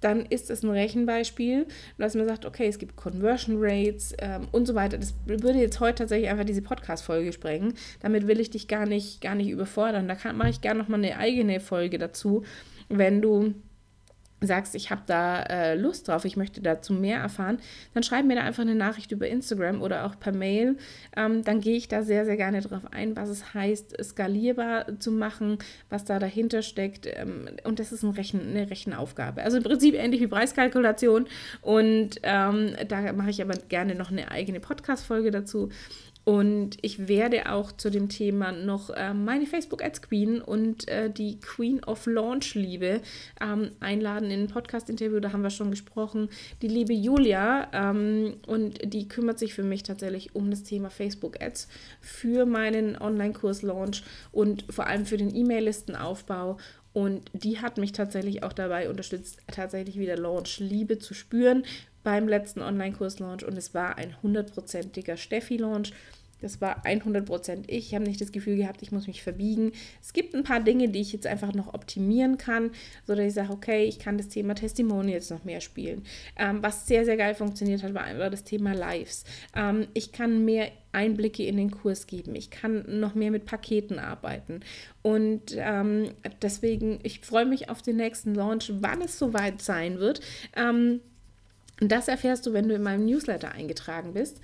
dann 0.00 0.26
ist 0.26 0.50
es 0.50 0.62
ein 0.62 0.70
Rechenbeispiel, 0.70 1.66
dass 1.98 2.14
man 2.14 2.28
sagt, 2.28 2.46
okay, 2.46 2.66
es 2.66 2.78
gibt 2.78 2.96
Conversion 2.96 3.56
Rates 3.58 4.14
ähm, 4.18 4.48
und 4.52 4.66
so 4.66 4.74
weiter. 4.74 4.98
Das 4.98 5.14
würde 5.26 5.58
jetzt 5.58 5.80
heute 5.80 5.98
tatsächlich 5.98 6.30
einfach 6.30 6.44
diese 6.44 6.62
Podcast-Folge 6.62 7.32
sprengen. 7.32 7.74
Damit 8.00 8.26
will 8.26 8.40
ich 8.40 8.50
dich 8.50 8.68
gar 8.68 8.86
nicht, 8.86 9.20
gar 9.20 9.34
nicht 9.34 9.50
überfordern. 9.50 10.08
Da 10.08 10.32
mache 10.32 10.50
ich 10.50 10.60
gerne 10.60 10.80
nochmal 10.80 11.00
eine 11.02 11.16
eigene 11.18 11.60
Folge 11.60 11.98
dazu, 11.98 12.44
wenn 12.88 13.20
du 13.20 13.54
sagst, 14.40 14.74
ich 14.74 14.90
habe 14.90 15.02
da 15.06 15.42
äh, 15.42 15.74
Lust 15.74 16.08
drauf, 16.08 16.24
ich 16.24 16.36
möchte 16.36 16.60
dazu 16.60 16.92
mehr 16.92 17.18
erfahren, 17.18 17.58
dann 17.94 18.02
schreib 18.02 18.24
mir 18.24 18.36
da 18.36 18.42
einfach 18.42 18.62
eine 18.62 18.74
Nachricht 18.74 19.10
über 19.10 19.26
Instagram 19.26 19.82
oder 19.82 20.06
auch 20.06 20.18
per 20.18 20.32
Mail. 20.32 20.76
Ähm, 21.16 21.42
dann 21.42 21.60
gehe 21.60 21.76
ich 21.76 21.88
da 21.88 22.02
sehr, 22.02 22.24
sehr 22.24 22.36
gerne 22.36 22.60
drauf 22.60 22.82
ein, 22.92 23.16
was 23.16 23.28
es 23.28 23.54
heißt, 23.54 23.96
skalierbar 24.02 24.98
zu 25.00 25.10
machen, 25.10 25.58
was 25.88 26.04
da 26.04 26.18
dahinter 26.18 26.62
steckt. 26.62 27.06
Ähm, 27.06 27.48
und 27.64 27.80
das 27.80 27.92
ist 27.92 28.02
ein 28.02 28.10
Rechen, 28.10 28.40
eine 28.40 28.70
Rechenaufgabe. 28.70 29.42
Also 29.42 29.56
im 29.56 29.64
Prinzip 29.64 29.94
ähnlich 29.94 30.20
wie 30.20 30.28
Preiskalkulation. 30.28 31.26
Und 31.60 32.20
ähm, 32.22 32.74
da 32.86 33.12
mache 33.12 33.30
ich 33.30 33.42
aber 33.42 33.54
gerne 33.68 33.94
noch 33.94 34.10
eine 34.10 34.30
eigene 34.30 34.60
Podcast-Folge 34.60 35.30
dazu. 35.30 35.70
Und 36.24 36.76
ich 36.82 37.08
werde 37.08 37.50
auch 37.50 37.72
zu 37.72 37.90
dem 37.90 38.10
Thema 38.10 38.52
noch 38.52 38.90
äh, 38.90 39.14
meine 39.14 39.46
Facebook 39.46 39.82
Ads 39.82 40.02
Queen 40.02 40.42
und 40.42 40.86
äh, 40.86 41.10
die 41.10 41.40
Queen 41.40 41.82
of 41.84 42.04
Launch 42.06 42.54
Liebe 42.54 43.00
ähm, 43.40 43.70
einladen 43.80 44.30
in 44.30 44.40
ein 44.40 44.48
Podcast-Interview. 44.48 45.20
Da 45.20 45.32
haben 45.32 45.42
wir 45.42 45.48
schon 45.48 45.70
gesprochen. 45.70 46.28
Die 46.60 46.68
liebe 46.68 46.92
Julia 46.92 47.68
ähm, 47.72 48.34
und 48.46 48.92
die 48.92 49.08
kümmert 49.08 49.38
sich 49.38 49.54
für 49.54 49.62
mich 49.62 49.84
tatsächlich 49.84 50.34
um 50.34 50.50
das 50.50 50.64
Thema 50.64 50.90
Facebook 50.90 51.40
Ads 51.40 51.68
für 52.02 52.44
meinen 52.44 53.00
Online-Kurs 53.00 53.62
Launch 53.62 54.02
und 54.30 54.64
vor 54.70 54.86
allem 54.86 55.06
für 55.06 55.16
den 55.16 55.34
E-Mail-Listenaufbau. 55.34 56.58
Und 56.98 57.30
die 57.32 57.60
hat 57.60 57.78
mich 57.78 57.92
tatsächlich 57.92 58.42
auch 58.42 58.52
dabei 58.52 58.90
unterstützt, 58.90 59.38
tatsächlich 59.46 60.00
wieder 60.00 60.16
Launch-Liebe 60.16 60.98
zu 60.98 61.14
spüren 61.14 61.62
beim 62.02 62.26
letzten 62.26 62.60
Online-Kurs-Launch. 62.60 63.44
Und 63.44 63.56
es 63.56 63.72
war 63.72 63.98
ein 63.98 64.20
hundertprozentiger 64.20 65.16
Steffi-Launch. 65.16 65.92
Das 66.40 66.60
war 66.60 66.84
100% 66.84 67.62
ich. 67.68 67.86
Ich 67.86 67.94
habe 67.94 68.04
nicht 68.04 68.20
das 68.20 68.32
Gefühl 68.32 68.56
gehabt, 68.56 68.82
ich 68.82 68.90
muss 68.90 69.06
mich 69.06 69.22
verbiegen. 69.22 69.70
Es 70.02 70.12
gibt 70.12 70.34
ein 70.34 70.42
paar 70.42 70.58
Dinge, 70.58 70.88
die 70.88 71.00
ich 71.00 71.12
jetzt 71.12 71.28
einfach 71.28 71.54
noch 71.54 71.72
optimieren 71.72 72.36
kann, 72.36 72.72
sodass 73.06 73.26
ich 73.26 73.34
sage, 73.34 73.52
okay, 73.52 73.84
ich 73.84 74.00
kann 74.00 74.18
das 74.18 74.26
Thema 74.26 74.56
Testimonials 74.56 75.30
noch 75.30 75.44
mehr 75.44 75.60
spielen. 75.60 76.02
Ähm, 76.36 76.64
was 76.64 76.88
sehr, 76.88 77.04
sehr 77.04 77.16
geil 77.16 77.36
funktioniert 77.36 77.84
hat, 77.84 77.94
war 77.94 78.02
einfach 78.02 78.28
das 78.28 78.42
Thema 78.42 78.72
Lives. 78.72 79.22
Ähm, 79.54 79.86
ich 79.94 80.10
kann 80.10 80.44
mehr 80.44 80.72
Einblicke 80.98 81.44
in 81.44 81.56
den 81.56 81.70
Kurs 81.70 82.08
geben. 82.08 82.34
Ich 82.34 82.50
kann 82.50 82.84
noch 83.00 83.14
mehr 83.14 83.30
mit 83.30 83.46
Paketen 83.46 84.00
arbeiten. 84.00 84.60
Und 85.02 85.54
ähm, 85.56 86.10
deswegen, 86.42 86.98
ich 87.04 87.20
freue 87.20 87.46
mich 87.46 87.70
auf 87.70 87.82
den 87.82 87.96
nächsten 87.96 88.34
Launch, 88.34 88.72
wann 88.80 89.00
es 89.00 89.18
soweit 89.18 89.62
sein 89.62 90.00
wird. 90.00 90.20
Ähm, 90.56 91.00
das 91.80 92.08
erfährst 92.08 92.44
du, 92.44 92.52
wenn 92.52 92.68
du 92.68 92.74
in 92.74 92.82
meinem 92.82 93.06
Newsletter 93.06 93.52
eingetragen 93.52 94.12
bist 94.12 94.40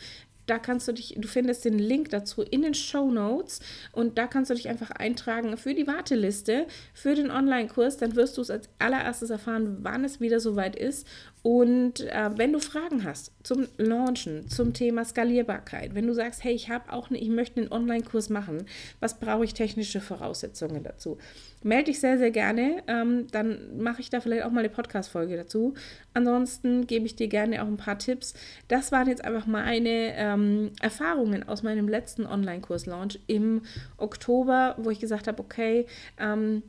da 0.47 0.59
kannst 0.59 0.89
du 0.89 0.93
dich, 0.93 1.15
du 1.19 1.29
findest 1.29 1.65
den 1.65 1.79
Link 1.79 2.11
dazu 2.11 2.43
in 2.43 2.63
den 2.63 2.75
Show 2.75 3.11
Notes 3.11 3.61
und 3.93 4.19
da 4.19 4.27
kannst 4.27 4.51
du 4.51 4.55
dich 4.55 4.69
einfach 4.69 4.91
eintragen 4.91 5.57
für 5.57 5.75
die 5.75 5.87
Warteliste 5.87 6.67
für 6.93 7.15
den 7.15 7.31
Online-Kurs. 7.31 7.97
Dann 7.97 8.17
wirst 8.17 8.37
du 8.37 8.43
es 8.43 8.51
als 8.51 8.69
allererstes 8.79 9.31
erfahren, 9.31 9.79
wann 9.83 10.05
es 10.05 10.21
wieder 10.21 10.41
soweit 10.41 10.77
ist. 10.77 11.07
Und 11.43 12.01
äh, 12.01 12.31
wenn 12.37 12.55
du 12.55 12.59
Fragen 12.59 13.05
hast 13.05 13.31
zum 13.43 13.69
Launchen, 13.77 14.49
zum 14.49 14.73
Thema 14.73 15.05
Skalierbarkeit, 15.05 15.95
wenn 15.95 16.07
du 16.07 16.15
sagst, 16.15 16.43
hey, 16.43 16.55
ich 16.55 16.71
habe 16.71 16.91
auch, 16.91 17.11
eine, 17.11 17.19
ich 17.19 17.29
möchte 17.29 17.61
einen 17.61 17.71
Online-Kurs 17.71 18.31
machen, 18.31 18.65
was 18.99 19.21
brauche 19.21 19.45
ich 19.45 19.53
technische 19.53 20.01
Voraussetzungen 20.01 20.83
dazu? 20.83 21.19
Melde 21.63 21.85
dich 21.85 22.01
sehr, 22.01 22.17
sehr 22.17 22.31
gerne. 22.31 22.83
Ähm, 22.87 23.27
dann 23.31 23.77
mache 23.79 24.01
ich 24.01 24.09
da 24.09 24.21
vielleicht 24.21 24.45
auch 24.45 24.51
mal 24.51 24.61
eine 24.61 24.71
Podcast-Folge 24.71 25.37
dazu. 25.37 25.75
Ansonsten 26.15 26.87
gebe 26.87 27.05
ich 27.05 27.15
dir 27.15 27.29
gerne 27.29 27.63
auch 27.63 27.67
ein 27.67 27.77
paar 27.77 27.99
Tipps. 27.99 28.33
Das 28.69 28.91
waren 28.91 29.09
jetzt 29.09 29.25
einfach 29.25 29.47
meine 29.47 30.15
ähm, 30.35 30.71
Erfahrungen 30.81 31.49
aus 31.49 31.63
meinem 31.63 31.89
letzten 31.89 32.27
Online-Kurs-Launch 32.27 33.21
im 33.27 33.63
Oktober, 33.97 34.75
wo 34.79 34.91
ich 34.91 35.01
gesagt 35.01 35.29
habe, 35.29 35.43
okay, 35.43 35.87
ähm, 36.19 36.63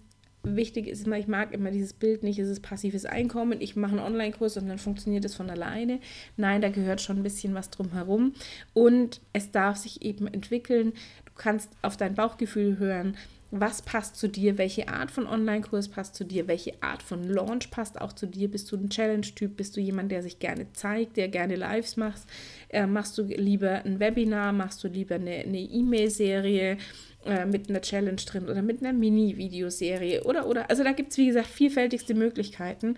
wichtig 0.45 0.87
ist 0.87 1.05
immer, 1.05 1.17
ich 1.17 1.27
mag 1.27 1.53
immer 1.53 1.71
dieses 1.71 1.93
Bild 1.93 2.23
nicht, 2.23 2.39
es 2.39 2.49
ist 2.49 2.61
passives 2.61 3.05
Einkommen, 3.05 3.61
ich 3.61 3.75
mache 3.75 3.93
einen 3.93 4.05
Online-Kurs 4.05 4.57
und 4.57 4.67
dann 4.67 4.77
funktioniert 4.77 5.25
es 5.25 5.35
von 5.35 5.49
alleine. 5.49 5.99
Nein, 6.37 6.61
da 6.61 6.69
gehört 6.69 7.01
schon 7.01 7.17
ein 7.17 7.23
bisschen 7.23 7.53
was 7.55 7.69
drum 7.69 7.91
herum 7.91 8.33
und 8.73 9.21
es 9.33 9.51
darf 9.51 9.77
sich 9.77 10.03
eben 10.03 10.27
entwickeln. 10.27 10.93
Du 11.35 11.41
kannst 11.41 11.69
auf 11.81 11.97
dein 11.97 12.15
Bauchgefühl 12.15 12.77
hören, 12.79 13.17
was 13.51 13.81
passt 13.81 14.15
zu 14.15 14.27
dir, 14.27 14.57
welche 14.57 14.87
Art 14.89 15.11
von 15.11 15.27
Online-Kurs 15.27 15.89
passt 15.89 16.15
zu 16.15 16.23
dir, 16.23 16.47
welche 16.47 16.81
Art 16.81 17.01
von 17.01 17.23
Launch 17.23 17.69
passt 17.71 17.99
auch 18.01 18.13
zu 18.13 18.25
dir. 18.25 18.49
Bist 18.49 18.71
du 18.71 18.77
ein 18.77 18.89
Challenge-Typ, 18.89 19.55
bist 19.55 19.77
du 19.77 19.81
jemand, 19.81 20.11
der 20.11 20.23
sich 20.23 20.39
gerne 20.39 20.71
zeigt, 20.73 21.17
der 21.17 21.27
gerne 21.27 21.55
Lives 21.55 21.97
macht, 21.97 22.23
äh, 22.69 22.87
machst 22.87 23.17
du 23.17 23.23
lieber 23.23 23.85
ein 23.85 23.99
Webinar, 23.99 24.51
machst 24.51 24.83
du 24.83 24.87
lieber 24.87 25.15
eine 25.15 25.43
E-Mail-Serie, 25.45 26.77
äh, 27.25 27.45
mit 27.45 27.69
einer 27.69 27.81
Challenge 27.81 28.21
drin 28.23 28.47
oder 28.49 28.61
mit 28.61 28.81
einer 28.81 28.93
Mini-Videoserie 28.93 30.23
oder 30.23 30.47
oder. 30.47 30.69
Also 30.69 30.83
da 30.83 30.91
gibt 30.91 31.11
es, 31.11 31.17
wie 31.17 31.27
gesagt, 31.27 31.47
vielfältigste 31.47 32.13
Möglichkeiten. 32.13 32.97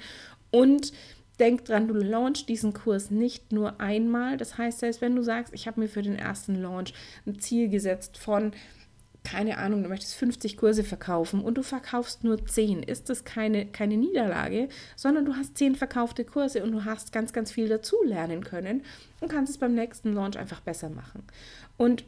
Und 0.51 0.91
denk 1.39 1.65
dran, 1.65 1.87
du 1.87 1.93
launchst 1.93 2.49
diesen 2.49 2.73
Kurs 2.73 3.11
nicht 3.11 3.51
nur 3.51 3.79
einmal. 3.79 4.37
Das 4.37 4.57
heißt, 4.57 4.79
selbst 4.79 5.01
wenn 5.01 5.15
du 5.15 5.23
sagst, 5.23 5.53
ich 5.53 5.67
habe 5.67 5.79
mir 5.79 5.87
für 5.87 6.01
den 6.01 6.15
ersten 6.15 6.55
Launch 6.55 6.93
ein 7.25 7.39
Ziel 7.39 7.69
gesetzt 7.69 8.17
von 8.17 8.51
keine 9.23 9.57
Ahnung, 9.57 9.83
du 9.83 9.89
möchtest 9.89 10.15
50 10.15 10.55
Kurse 10.55 10.85
verkaufen 10.85 11.41
und 11.41 11.57
du 11.57 11.61
verkaufst 11.61 12.23
nur 12.23 12.45
10, 12.45 12.81
ist 12.81 13.09
das 13.09 13.25
keine, 13.25 13.65
keine 13.65 13.97
Niederlage, 13.97 14.69
sondern 14.95 15.25
du 15.25 15.35
hast 15.35 15.57
10 15.57 15.75
verkaufte 15.75 16.23
Kurse 16.23 16.63
und 16.63 16.71
du 16.71 16.85
hast 16.85 17.11
ganz, 17.11 17.33
ganz 17.33 17.51
viel 17.51 17.67
dazu 17.67 17.97
lernen 18.05 18.45
können 18.45 18.83
und 19.19 19.29
kannst 19.29 19.51
es 19.51 19.57
beim 19.57 19.75
nächsten 19.75 20.13
Launch 20.13 20.37
einfach 20.37 20.61
besser 20.61 20.89
machen. 20.89 21.23
Und 21.75 22.05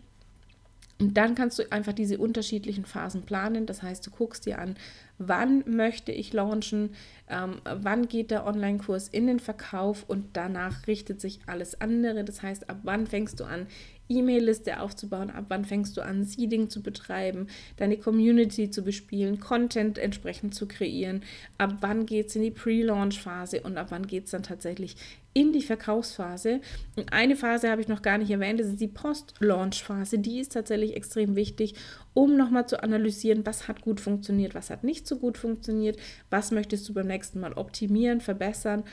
und 1.01 1.15
dann 1.15 1.33
kannst 1.33 1.57
du 1.57 1.71
einfach 1.71 1.93
diese 1.93 2.17
unterschiedlichen 2.17 2.83
Phasen 2.83 3.21
planen. 3.21 3.65
Das 3.65 3.81
heißt, 3.81 4.05
du 4.05 4.11
guckst 4.11 4.45
dir 4.45 4.59
an, 4.59 4.75
wann 5.19 5.63
möchte 5.67 6.11
ich 6.11 6.33
launchen, 6.33 6.91
ähm, 7.29 7.61
wann 7.63 8.07
geht 8.07 8.31
der 8.31 8.47
Online-Kurs 8.47 9.09
in 9.09 9.27
den 9.27 9.39
Verkauf 9.39 10.05
und 10.07 10.25
danach 10.33 10.87
richtet 10.87 11.21
sich 11.21 11.41
alles 11.45 11.79
andere. 11.79 12.23
Das 12.23 12.41
heißt, 12.41 12.69
ab 12.69 12.79
wann 12.83 13.05
fängst 13.05 13.39
du 13.39 13.43
an, 13.43 13.67
E-Mail-Liste 14.09 14.79
aufzubauen, 14.79 15.29
ab 15.29 15.45
wann 15.49 15.65
fängst 15.65 15.95
du 15.95 16.01
an, 16.01 16.23
Seeding 16.23 16.69
zu 16.69 16.81
betreiben, 16.81 17.47
deine 17.77 17.97
Community 17.97 18.71
zu 18.71 18.81
bespielen, 18.81 19.39
Content 19.39 19.99
entsprechend 19.99 20.55
zu 20.55 20.67
kreieren, 20.67 21.21
ab 21.59 21.75
wann 21.81 22.07
geht 22.07 22.27
es 22.27 22.35
in 22.35 22.41
die 22.41 22.51
Pre-Launch-Phase 22.51 23.61
und 23.61 23.77
ab 23.77 23.87
wann 23.91 24.07
geht 24.07 24.25
es 24.25 24.31
dann 24.31 24.41
tatsächlich 24.41 24.95
in 25.33 25.53
die 25.53 25.61
Verkaufsphase. 25.61 26.61
Und 26.95 27.13
eine 27.13 27.35
Phase 27.35 27.69
habe 27.69 27.81
ich 27.81 27.87
noch 27.87 28.01
gar 28.01 28.17
nicht 28.17 28.31
erwähnt, 28.31 28.59
das 28.59 28.67
ist 28.67 28.81
die 28.81 28.87
Post-Launch-Phase. 28.87 30.19
Die 30.19 30.39
ist 30.39 30.53
tatsächlich 30.53 30.95
extrem 30.95 31.35
wichtig, 31.35 31.75
um 32.13 32.35
nochmal 32.35 32.67
zu 32.67 32.81
analysieren, 32.81 33.45
was 33.45 33.67
hat 33.67 33.81
gut 33.81 34.01
funktioniert, 34.01 34.55
was 34.55 34.69
hat 34.69 34.83
nicht 34.83 35.07
so 35.07 35.17
gut 35.17 35.37
funktioniert, 35.37 35.97
was 36.29 36.51
möchtest 36.51 36.87
du 36.89 36.93
beim 36.93 37.07
nächsten 37.07 37.39
Mal 37.39 37.53
optimieren, 37.53 38.21
verbessern 38.21 38.83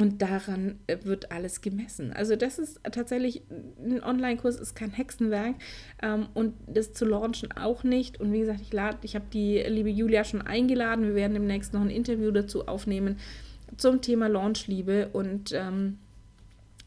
und 0.00 0.22
daran 0.22 0.78
äh, 0.86 0.98
wird 1.02 1.32
alles 1.32 1.60
gemessen. 1.60 2.12
Also 2.12 2.36
das 2.36 2.58
ist 2.58 2.80
tatsächlich, 2.84 3.42
ein 3.84 4.02
Online-Kurs 4.02 4.56
ist 4.56 4.76
kein 4.76 4.92
Hexenwerk 4.92 5.56
ähm, 6.02 6.28
und 6.34 6.54
das 6.68 6.92
zu 6.92 7.04
launchen 7.04 7.50
auch 7.52 7.82
nicht. 7.82 8.20
Und 8.20 8.32
wie 8.32 8.40
gesagt, 8.40 8.60
ich 8.62 8.72
ich 9.02 9.14
habe 9.16 9.26
die 9.32 9.58
liebe 9.66 9.88
Julia 9.88 10.22
schon 10.22 10.42
eingeladen. 10.42 11.04
Wir 11.04 11.14
werden 11.16 11.32
demnächst 11.32 11.72
noch 11.72 11.80
ein 11.80 11.90
Interview 11.90 12.30
dazu 12.30 12.68
aufnehmen 12.68 13.16
zum 13.78 14.02
Thema 14.02 14.28
Launchliebe 14.28 15.08
und 15.12 15.52
ähm, 15.52 15.98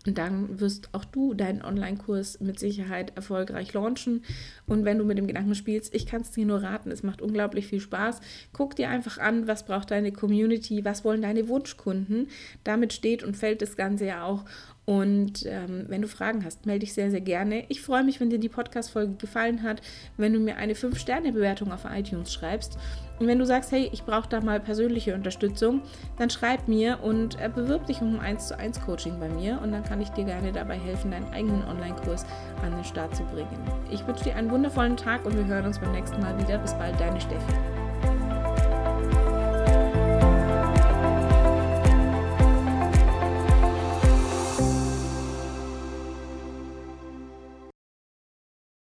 dann 0.06 0.60
wirst 0.60 0.89
auch 0.93 1.06
du 1.06 1.36
deinen 1.36 1.62
Online-Kurs 1.62 2.39
mit 2.39 2.58
Sicherheit 2.58 3.15
erfolgreich 3.15 3.71
launchen. 3.73 4.23
Und 4.65 4.84
wenn 4.84 4.97
du 4.97 5.06
mit 5.06 5.19
dem 5.19 5.27
Gedanken 5.27 5.54
spielst, 5.54 5.93
ich 5.93 6.08
kann 6.08 6.21
es 6.21 6.32
dir 6.32 6.45
nur 6.45 6.63
raten, 6.63 6.89
es 6.89 7.04
macht 7.04 7.21
unglaublich 7.21 7.67
viel 7.67 7.80
Spaß. 7.80 8.19
Guck 8.51 8.75
dir 8.75 8.89
einfach 8.89 9.19
an, 9.19 9.47
was 9.47 9.65
braucht 9.65 9.91
deine 9.91 10.12
Community, 10.12 10.84
was 10.84 11.06
wollen 11.06 11.21
deine 11.21 11.47
Wunschkunden. 11.47 12.30
Damit 12.63 12.93
steht 12.93 13.23
und 13.23 13.38
fällt 13.38 13.62
das 13.62 13.75
Ganze 13.77 14.06
ja 14.06 14.23
auch. 14.23 14.43
Und 14.85 15.45
ähm, 15.45 15.85
wenn 15.87 16.01
du 16.01 16.07
Fragen 16.07 16.43
hast, 16.43 16.65
melde 16.65 16.79
dich 16.79 16.93
sehr, 16.93 17.11
sehr 17.11 17.21
gerne. 17.21 17.65
Ich 17.69 17.81
freue 17.81 18.03
mich, 18.03 18.19
wenn 18.19 18.31
dir 18.31 18.39
die 18.39 18.49
Podcast-Folge 18.49 19.13
gefallen 19.13 19.61
hat, 19.61 19.81
wenn 20.17 20.33
du 20.33 20.39
mir 20.39 20.57
eine 20.57 20.73
5-Sterne-Bewertung 20.73 21.71
auf 21.71 21.85
iTunes 21.85 22.33
schreibst. 22.33 22.77
Und 23.19 23.27
wenn 23.27 23.37
du 23.37 23.45
sagst, 23.45 23.71
hey, 23.71 23.89
ich 23.93 24.03
brauche 24.03 24.27
da 24.27 24.41
mal 24.41 24.59
persönliche 24.59 25.13
Unterstützung, 25.13 25.83
dann 26.17 26.31
schreib 26.31 26.67
mir 26.67 26.99
und 27.03 27.39
äh, 27.39 27.49
bewirb 27.53 27.85
dich 27.85 28.01
um 28.01 28.19
ein 28.19 28.31
1 28.31 28.47
zu 28.47 28.57
1 28.57 28.81
Coaching 28.81 29.19
bei 29.19 29.29
mir 29.29 29.59
und 29.61 29.71
dann 29.71 29.83
kann 29.83 30.01
ich 30.01 30.09
dir 30.09 30.23
gerne 30.23 30.51
dabei 30.51 30.79
helfen, 30.79 31.11
deinen 31.11 31.31
eigenen 31.31 31.63
Online-Kurs 31.65 32.25
an 32.63 32.71
den 32.71 32.83
Start 32.83 33.15
zu 33.15 33.23
bringen. 33.25 33.59
Ich 33.91 34.05
wünsche 34.07 34.23
dir 34.23 34.35
einen 34.35 34.49
wundervollen 34.49 34.97
Tag 34.97 35.25
und 35.25 35.35
wir 35.35 35.45
hören 35.45 35.65
uns 35.65 35.79
beim 35.79 35.91
nächsten 35.91 36.19
Mal 36.21 36.37
wieder. 36.39 36.57
Bis 36.57 36.73
bald, 36.73 36.99
deine 36.99 37.19
Steffi. 37.19 37.80